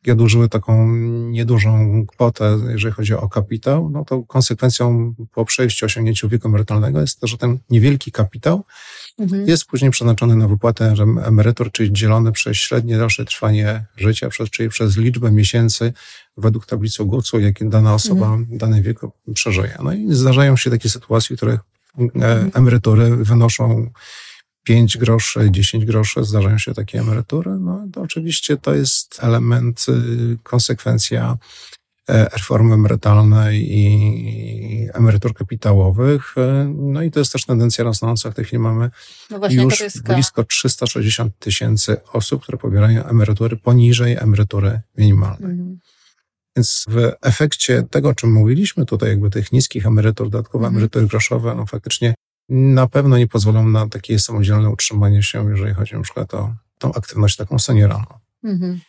i 0.05 0.11
odłożyły 0.11 0.49
taką 0.49 0.95
niedużą 1.29 2.05
kwotę, 2.07 2.57
jeżeli 2.69 2.93
chodzi 2.93 3.13
o 3.13 3.29
kapitał, 3.29 3.89
no 3.89 4.05
to 4.05 4.23
konsekwencją 4.23 5.13
po 5.33 5.45
przejściu, 5.45 5.85
osiągnięciu 5.85 6.29
wieku 6.29 6.47
emerytalnego 6.47 7.01
jest 7.01 7.19
to, 7.19 7.27
że 7.27 7.37
ten 7.37 7.59
niewielki 7.69 8.11
kapitał 8.11 8.63
mhm. 9.19 9.47
jest 9.47 9.65
później 9.65 9.91
przeznaczony 9.91 10.35
na 10.35 10.47
wypłatę 10.47 10.93
emerytur, 11.23 11.71
czyli 11.71 11.93
dzielony 11.93 12.31
przez 12.31 12.57
średnie 12.57 12.97
dalsze 12.97 13.25
trwanie 13.25 13.85
życia, 13.97 14.29
czyli 14.51 14.69
przez 14.69 14.97
liczbę 14.97 15.31
miesięcy 15.31 15.93
według 16.37 16.65
tablicy 16.65 17.05
GUC-u, 17.05 17.39
jakie 17.39 17.65
dana 17.65 17.93
osoba 17.93 18.25
mhm. 18.25 18.45
w 18.45 18.57
danym 18.57 18.83
wieku 18.83 19.11
przeżyje. 19.33 19.77
No 19.83 19.93
i 19.93 20.13
zdarzają 20.13 20.57
się 20.57 20.69
takie 20.69 20.89
sytuacje, 20.89 21.35
w 21.35 21.39
których 21.39 21.59
e, 22.21 22.49
emerytury 22.53 23.15
wynoszą 23.15 23.91
5 24.63 24.97
groszy, 24.97 25.51
10 25.51 25.85
groszy, 25.85 26.23
zdarzają 26.23 26.57
się 26.57 26.73
takie 26.73 26.99
emerytury, 26.99 27.51
no 27.59 27.87
to 27.93 28.01
oczywiście 28.01 28.57
to 28.57 28.75
jest 28.75 29.23
element, 29.23 29.85
y, 29.89 30.37
konsekwencja 30.43 31.37
e, 32.09 32.23
reformy 32.23 32.73
emerytalnej 32.73 33.77
i 33.77 34.87
emerytur 34.93 35.33
kapitałowych. 35.33 36.35
E, 36.37 36.73
no 36.77 37.01
i 37.01 37.11
to 37.11 37.19
jest 37.19 37.31
też 37.31 37.45
tendencja 37.45 37.83
rosnąca. 37.83 38.31
W 38.31 38.33
tej 38.33 38.45
chwili 38.45 38.59
mamy 38.59 38.89
no 39.29 39.47
już 39.49 39.83
blisko 40.03 40.43
360 40.43 41.39
tysięcy 41.39 41.97
osób, 42.13 42.43
które 42.43 42.57
pobierają 42.57 43.05
emerytury 43.05 43.57
poniżej 43.57 44.17
emerytury 44.19 44.81
minimalnej. 44.97 45.51
Mhm. 45.51 45.79
Więc 46.55 46.85
w 46.89 47.11
efekcie 47.21 47.83
tego, 47.89 48.09
o 48.09 48.15
czym 48.15 48.31
mówiliśmy 48.31 48.85
tutaj, 48.85 49.09
jakby 49.09 49.29
tych 49.29 49.51
niskich 49.51 49.85
emerytur, 49.85 50.29
dodatkowe 50.29 50.65
mhm. 50.65 50.75
emerytury 50.75 51.07
groszowe, 51.07 51.55
no 51.55 51.65
faktycznie 51.65 52.13
na 52.51 52.87
pewno 52.87 53.17
nie 53.17 53.27
pozwolą 53.27 53.65
na 53.65 53.89
takie 53.89 54.19
samodzielne 54.19 54.69
utrzymanie 54.69 55.23
się, 55.23 55.49
jeżeli 55.49 55.73
chodzi 55.73 55.95
na 55.95 56.01
przykład 56.01 56.33
o 56.33 56.53
tą 56.77 56.93
aktywność 56.93 57.35
taką 57.35 57.59
senioralną. 57.59 58.19
Mhm. 58.43 58.79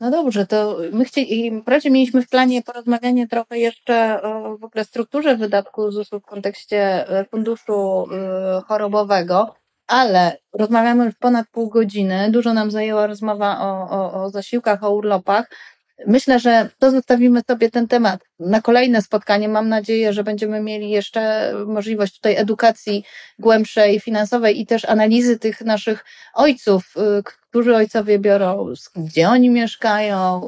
No 0.00 0.10
dobrze, 0.10 0.46
to 0.46 0.78
my 0.92 1.04
chcieli, 1.04 1.60
wprawdzie 1.60 1.90
mieliśmy 1.90 2.22
w 2.22 2.28
planie 2.28 2.62
porozmawianie 2.62 3.28
trochę 3.28 3.58
jeszcze 3.58 4.22
o 4.22 4.58
w 4.58 4.64
ogóle 4.64 4.84
strukturze 4.84 5.36
wydatków 5.36 5.92
ZUS-u 5.92 6.20
w 6.20 6.24
kontekście 6.24 7.08
e, 7.08 7.24
funduszu 7.24 8.06
e, 8.12 8.62
chorobowego, 8.66 9.54
ale 9.86 10.38
rozmawiamy 10.52 11.04
już 11.04 11.14
ponad 11.14 11.46
pół 11.52 11.68
godziny. 11.68 12.30
Dużo 12.30 12.54
nam 12.54 12.70
zajęła 12.70 13.06
rozmowa 13.06 13.60
o, 13.60 13.90
o, 13.90 14.24
o 14.24 14.30
zasiłkach, 14.30 14.84
o 14.84 14.90
urlopach. 14.90 15.50
Myślę, 16.06 16.40
że 16.40 16.68
to 16.78 16.90
zostawimy 16.90 17.42
sobie 17.46 17.70
ten 17.70 17.88
temat 17.88 18.20
na 18.38 18.60
kolejne 18.60 19.02
spotkanie. 19.02 19.48
Mam 19.48 19.68
nadzieję, 19.68 20.12
że 20.12 20.24
będziemy 20.24 20.60
mieli 20.60 20.90
jeszcze 20.90 21.52
możliwość 21.66 22.14
tutaj 22.14 22.36
edukacji 22.36 23.04
głębszej, 23.38 24.00
finansowej 24.00 24.60
i 24.60 24.66
też 24.66 24.84
analizy 24.84 25.38
tych 25.38 25.60
naszych 25.60 26.04
ojców, 26.34 26.94
y, 27.18 27.22
którzy 27.22 27.76
ojcowie 27.76 28.18
biorą, 28.18 28.72
gdzie 28.96 29.28
oni 29.28 29.50
mieszkają, 29.50 30.42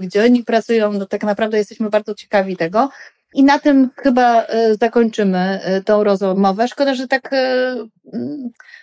gdzie 0.00 0.24
oni 0.24 0.44
pracują. 0.44 0.92
No 0.92 1.06
tak 1.06 1.24
naprawdę 1.24 1.58
jesteśmy 1.58 1.90
bardzo 1.90 2.14
ciekawi 2.14 2.56
tego. 2.56 2.88
I 3.34 3.44
na 3.44 3.58
tym 3.58 3.90
chyba 3.96 4.42
e, 4.42 4.74
zakończymy 4.74 5.60
e, 5.62 5.80
tą 5.80 6.04
rozmowę. 6.04 6.68
Szkoda, 6.68 6.94
że 6.94 7.08
tak 7.08 7.32
e, 7.32 7.76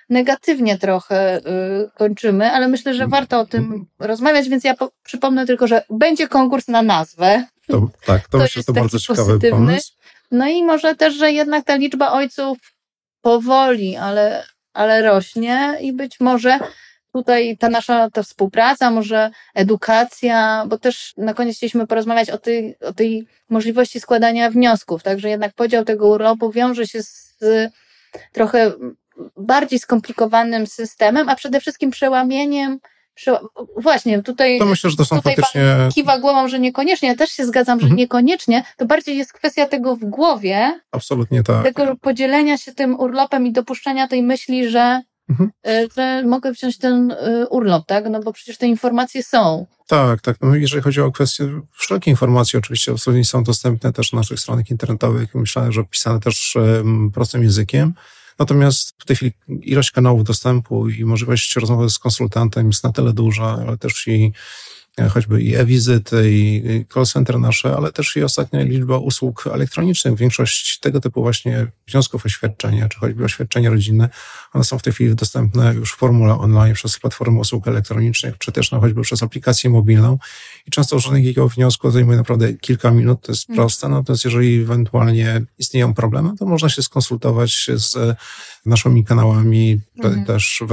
negatywnie 0.09 0.77
trochę 0.77 1.41
kończymy, 1.97 2.51
ale 2.51 2.67
myślę, 2.67 2.93
że 2.93 3.07
warto 3.07 3.39
o 3.39 3.45
tym 3.45 3.85
rozmawiać, 3.99 4.49
więc 4.49 4.63
ja 4.63 4.75
przypomnę 5.03 5.45
tylko, 5.45 5.67
że 5.67 5.83
będzie 5.89 6.27
konkurs 6.27 6.67
na 6.67 6.81
nazwę. 6.81 7.43
To, 7.67 7.89
tak, 8.05 8.21
to, 8.21 8.29
to 8.31 8.37
myślę, 8.37 8.59
że 8.61 8.63
to 8.63 8.73
bardzo 8.73 8.99
ciekawy 8.99 9.27
pozytywny. 9.27 9.57
pomysł. 9.57 9.93
No 10.31 10.47
i 10.47 10.63
może 10.63 10.95
też, 10.95 11.13
że 11.13 11.31
jednak 11.31 11.65
ta 11.65 11.75
liczba 11.75 12.11
ojców 12.11 12.57
powoli, 13.21 13.97
ale, 13.97 14.43
ale 14.73 15.01
rośnie 15.01 15.77
i 15.81 15.93
być 15.93 16.19
może 16.19 16.59
tutaj 17.13 17.57
ta 17.57 17.69
nasza 17.69 18.09
ta 18.09 18.23
współpraca, 18.23 18.91
może 18.91 19.31
edukacja, 19.53 20.65
bo 20.67 20.77
też 20.77 21.13
na 21.17 21.33
koniec 21.33 21.57
chcieliśmy 21.57 21.87
porozmawiać 21.87 22.29
o 22.29 22.37
tej, 22.37 22.79
o 22.79 22.93
tej 22.93 23.27
możliwości 23.49 23.99
składania 23.99 24.49
wniosków, 24.49 25.03
także 25.03 25.29
jednak 25.29 25.53
podział 25.53 25.85
tego 25.85 26.07
urlopu 26.07 26.51
wiąże 26.51 26.87
się 26.87 27.03
z 27.03 27.37
trochę 28.31 28.71
bardziej 29.37 29.79
skomplikowanym 29.79 30.67
systemem, 30.67 31.29
a 31.29 31.35
przede 31.35 31.59
wszystkim 31.59 31.91
przełamieniem 31.91 32.79
Właśnie, 33.77 34.23
tutaj. 34.23 34.59
To 34.59 34.65
myślę, 34.65 34.89
że 34.89 34.97
to 34.97 35.05
są 35.05 35.17
tutaj 35.17 35.35
faktycznie. 35.35 35.63
Kiwa 35.95 36.19
głową, 36.19 36.47
że 36.47 36.59
niekoniecznie. 36.59 37.09
Ja 37.09 37.15
też 37.15 37.29
się 37.29 37.45
zgadzam, 37.45 37.79
że 37.79 37.83
mhm. 37.83 37.97
niekoniecznie. 37.97 38.63
To 38.77 38.85
bardziej 38.85 39.17
jest 39.17 39.33
kwestia 39.33 39.65
tego 39.65 39.95
w 39.95 40.05
głowie. 40.05 40.79
Absolutnie 40.91 41.43
tak. 41.43 41.63
Tego 41.63 41.95
podzielenia 41.95 42.57
się 42.57 42.73
tym 42.73 42.99
urlopem 42.99 43.47
i 43.47 43.51
dopuszczenia 43.51 44.07
tej 44.07 44.23
myśli, 44.23 44.69
że 44.69 45.01
mhm. 45.31 45.51
E, 45.67 45.87
że 45.97 46.23
mogę 46.23 46.51
wziąć 46.51 46.77
ten 46.77 47.11
e, 47.11 47.47
urlop, 47.47 47.85
tak? 47.85 48.05
No 48.09 48.19
bo 48.19 48.33
przecież 48.33 48.57
te 48.57 48.67
informacje 48.67 49.23
są. 49.23 49.65
Tak, 49.87 50.21
tak. 50.21 50.37
No 50.41 50.55
jeżeli 50.55 50.83
chodzi 50.83 51.01
o 51.01 51.11
kwestie, 51.11 51.49
wszelkie 51.71 52.11
informacje 52.11 52.59
oczywiście 52.59 52.91
absolutnie 52.91 53.25
są 53.25 53.43
dostępne 53.43 53.93
też 53.93 54.13
na 54.13 54.19
naszych 54.19 54.39
stronach 54.39 54.71
internetowych. 54.71 55.35
Myślę, 55.35 55.71
że 55.71 55.83
pisane 55.83 56.19
też 56.19 56.57
prostym 57.13 57.43
językiem. 57.43 57.93
Natomiast 58.39 58.95
w 58.99 59.05
tej 59.05 59.15
chwili 59.15 59.33
ilość 59.47 59.91
kanałów 59.91 60.23
dostępu 60.23 60.89
i 60.89 61.05
możliwość 61.05 61.55
rozmowy 61.55 61.89
z 61.89 61.99
konsultantem 61.99 62.67
jest 62.67 62.83
na 62.83 62.91
tyle 62.91 63.13
duża, 63.13 63.57
ale 63.67 63.77
też 63.77 64.07
i 64.07 64.33
choćby 65.09 65.41
i 65.41 65.55
e-wizyty, 65.55 66.31
i 66.31 66.85
call 66.93 67.05
center 67.05 67.39
nasze, 67.39 67.75
ale 67.77 67.91
też 67.91 68.15
i 68.15 68.23
ostatnia 68.23 68.63
liczba 68.63 68.97
usług 68.97 69.47
elektronicznych. 69.47 70.15
Większość 70.15 70.79
tego 70.79 70.99
typu 70.99 71.21
właśnie 71.21 71.67
wniosków 71.87 72.25
o 72.25 72.29
świadczenia, 72.29 72.89
czy 72.89 72.99
choćby 72.99 73.23
oświadczenia 73.23 73.69
rodzinne, 73.69 74.09
one 74.53 74.63
są 74.63 74.79
w 74.79 74.83
tej 74.83 74.93
chwili 74.93 75.15
dostępne 75.15 75.73
już 75.73 75.93
w 75.93 75.97
formule 75.97 76.33
online 76.39 76.73
przez 76.73 76.99
platformy 76.99 77.39
usług 77.39 77.67
elektronicznych, 77.67 78.37
czy 78.37 78.51
też 78.51 78.71
no, 78.71 78.79
choćby 78.79 79.01
przez 79.01 79.23
aplikację 79.23 79.69
mobilną. 79.69 80.17
I 80.67 80.71
często 80.71 80.95
używanie 80.95 81.23
takiego 81.23 81.49
wniosku 81.49 81.91
zajmuje 81.91 82.17
naprawdę 82.17 82.53
kilka 82.53 82.91
minut, 82.91 83.21
to 83.21 83.31
jest 83.31 83.49
mm. 83.49 83.57
proste, 83.57 83.89
natomiast 83.89 84.25
jeżeli 84.25 84.61
ewentualnie 84.61 85.41
istnieją 85.59 85.93
problemy, 85.93 86.37
to 86.39 86.45
można 86.45 86.69
się 86.69 86.81
skonsultować 86.81 87.69
z 87.75 88.17
naszymi 88.65 89.05
kanałami, 89.05 89.81
mhm. 89.97 90.25
też 90.25 90.63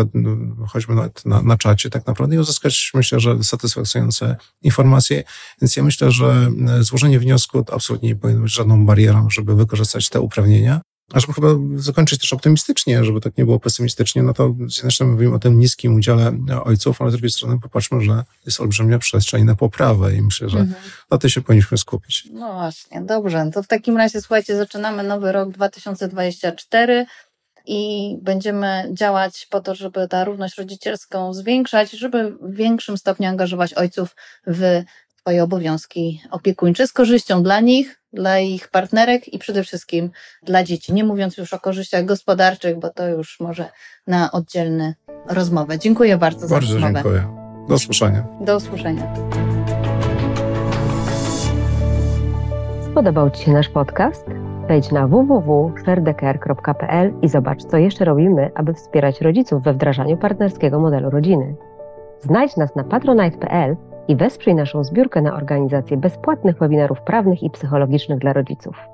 choćby 0.68 0.94
nawet 0.94 1.26
na, 1.26 1.42
na 1.42 1.56
czacie 1.56 1.90
tak 1.90 2.06
naprawdę 2.06 2.36
i 2.36 2.38
uzyskać, 2.38 2.90
myślę, 2.94 3.20
że 3.20 3.44
satysfakcjonujące 3.44 4.07
informacje. 4.62 5.24
Więc 5.62 5.76
ja 5.76 5.82
myślę, 5.82 6.10
że 6.10 6.50
e, 6.68 6.82
złożenie 6.82 7.18
wniosku 7.18 7.64
to 7.64 7.74
absolutnie 7.74 8.08
nie 8.08 8.16
powinno 8.16 8.42
być 8.42 8.52
żadną 8.52 8.86
barierą, 8.86 9.30
żeby 9.30 9.54
wykorzystać 9.54 10.08
te 10.08 10.20
uprawnienia. 10.20 10.80
A 11.12 11.20
żeby 11.20 11.32
chyba 11.32 11.48
zakończyć 11.76 12.20
też 12.20 12.32
optymistycznie, 12.32 13.04
żeby 13.04 13.20
tak 13.20 13.38
nie 13.38 13.44
było 13.44 13.60
pesymistycznie, 13.60 14.22
no 14.22 14.34
to 14.34 14.54
z 14.68 14.76
jednej 14.76 14.92
strony 14.92 15.12
mówimy 15.12 15.34
o 15.34 15.38
tym 15.38 15.58
niskim 15.58 15.94
udziale 15.94 16.32
ojców, 16.64 17.02
ale 17.02 17.10
z 17.10 17.12
drugiej 17.12 17.30
strony 17.30 17.60
popatrzmy, 17.60 18.00
że 18.00 18.24
jest 18.46 18.60
olbrzymia 18.60 18.98
przestrzeń 18.98 19.44
na 19.44 19.54
poprawę 19.54 20.14
i 20.14 20.22
myślę, 20.22 20.48
że 20.48 20.58
mhm. 20.58 20.82
na 21.10 21.18
tym 21.18 21.30
się 21.30 21.40
powinniśmy 21.40 21.78
skupić. 21.78 22.28
No 22.32 22.52
właśnie, 22.52 23.02
dobrze. 23.02 23.50
To 23.54 23.62
w 23.62 23.66
takim 23.66 23.96
razie, 23.96 24.20
słuchajcie, 24.20 24.56
zaczynamy 24.56 25.02
nowy 25.02 25.32
rok 25.32 25.50
2024 25.50 27.06
i 27.68 28.16
będziemy 28.22 28.88
działać 28.92 29.46
po 29.50 29.60
to, 29.60 29.74
żeby 29.74 30.08
ta 30.08 30.24
równość 30.24 30.58
rodzicielską 30.58 31.34
zwiększać, 31.34 31.90
żeby 31.90 32.30
w 32.30 32.54
większym 32.54 32.98
stopniu 32.98 33.28
angażować 33.28 33.74
ojców 33.74 34.16
w 34.46 34.82
swoje 35.20 35.42
obowiązki 35.42 36.22
opiekuńcze 36.30 36.86
z 36.86 36.92
korzyścią 36.92 37.42
dla 37.42 37.60
nich, 37.60 38.00
dla 38.12 38.38
ich 38.38 38.68
partnerek 38.68 39.34
i 39.34 39.38
przede 39.38 39.64
wszystkim 39.64 40.10
dla 40.42 40.64
dzieci. 40.64 40.92
Nie 40.92 41.04
mówiąc 41.04 41.36
już 41.36 41.52
o 41.52 41.58
korzyściach 41.58 42.04
gospodarczych, 42.04 42.78
bo 42.78 42.90
to 42.90 43.08
już 43.08 43.40
może 43.40 43.70
na 44.06 44.32
oddzielne 44.32 44.94
rozmowę. 45.26 45.78
Dziękuję 45.78 46.18
bardzo, 46.18 46.48
bardzo 46.48 46.66
za 46.66 46.74
rozmowę. 46.74 46.92
Bardzo 46.92 47.10
dziękuję. 47.10 47.66
Do 47.68 47.74
usłyszenia. 47.74 48.26
Do 48.40 48.56
usłyszenia. 48.56 49.14
Spodobał 52.90 53.30
Ci 53.30 53.44
się 53.44 53.52
nasz 53.52 53.68
podcast? 53.68 54.47
Wejdź 54.68 54.92
na 54.92 55.06
www.fairthecare.pl 55.06 57.12
i 57.22 57.28
zobacz, 57.28 57.64
co 57.64 57.76
jeszcze 57.76 58.04
robimy, 58.04 58.50
aby 58.54 58.74
wspierać 58.74 59.20
rodziców 59.20 59.62
we 59.62 59.72
wdrażaniu 59.72 60.16
partnerskiego 60.16 60.80
modelu 60.80 61.10
rodziny. 61.10 61.54
Znajdź 62.20 62.56
nas 62.56 62.76
na 62.76 62.84
patronite.pl 62.84 63.76
i 64.08 64.16
wesprzyj 64.16 64.54
naszą 64.54 64.84
zbiórkę 64.84 65.22
na 65.22 65.36
organizację 65.36 65.96
bezpłatnych 65.96 66.58
webinarów 66.58 67.00
prawnych 67.00 67.42
i 67.42 67.50
psychologicznych 67.50 68.18
dla 68.18 68.32
rodziców. 68.32 68.88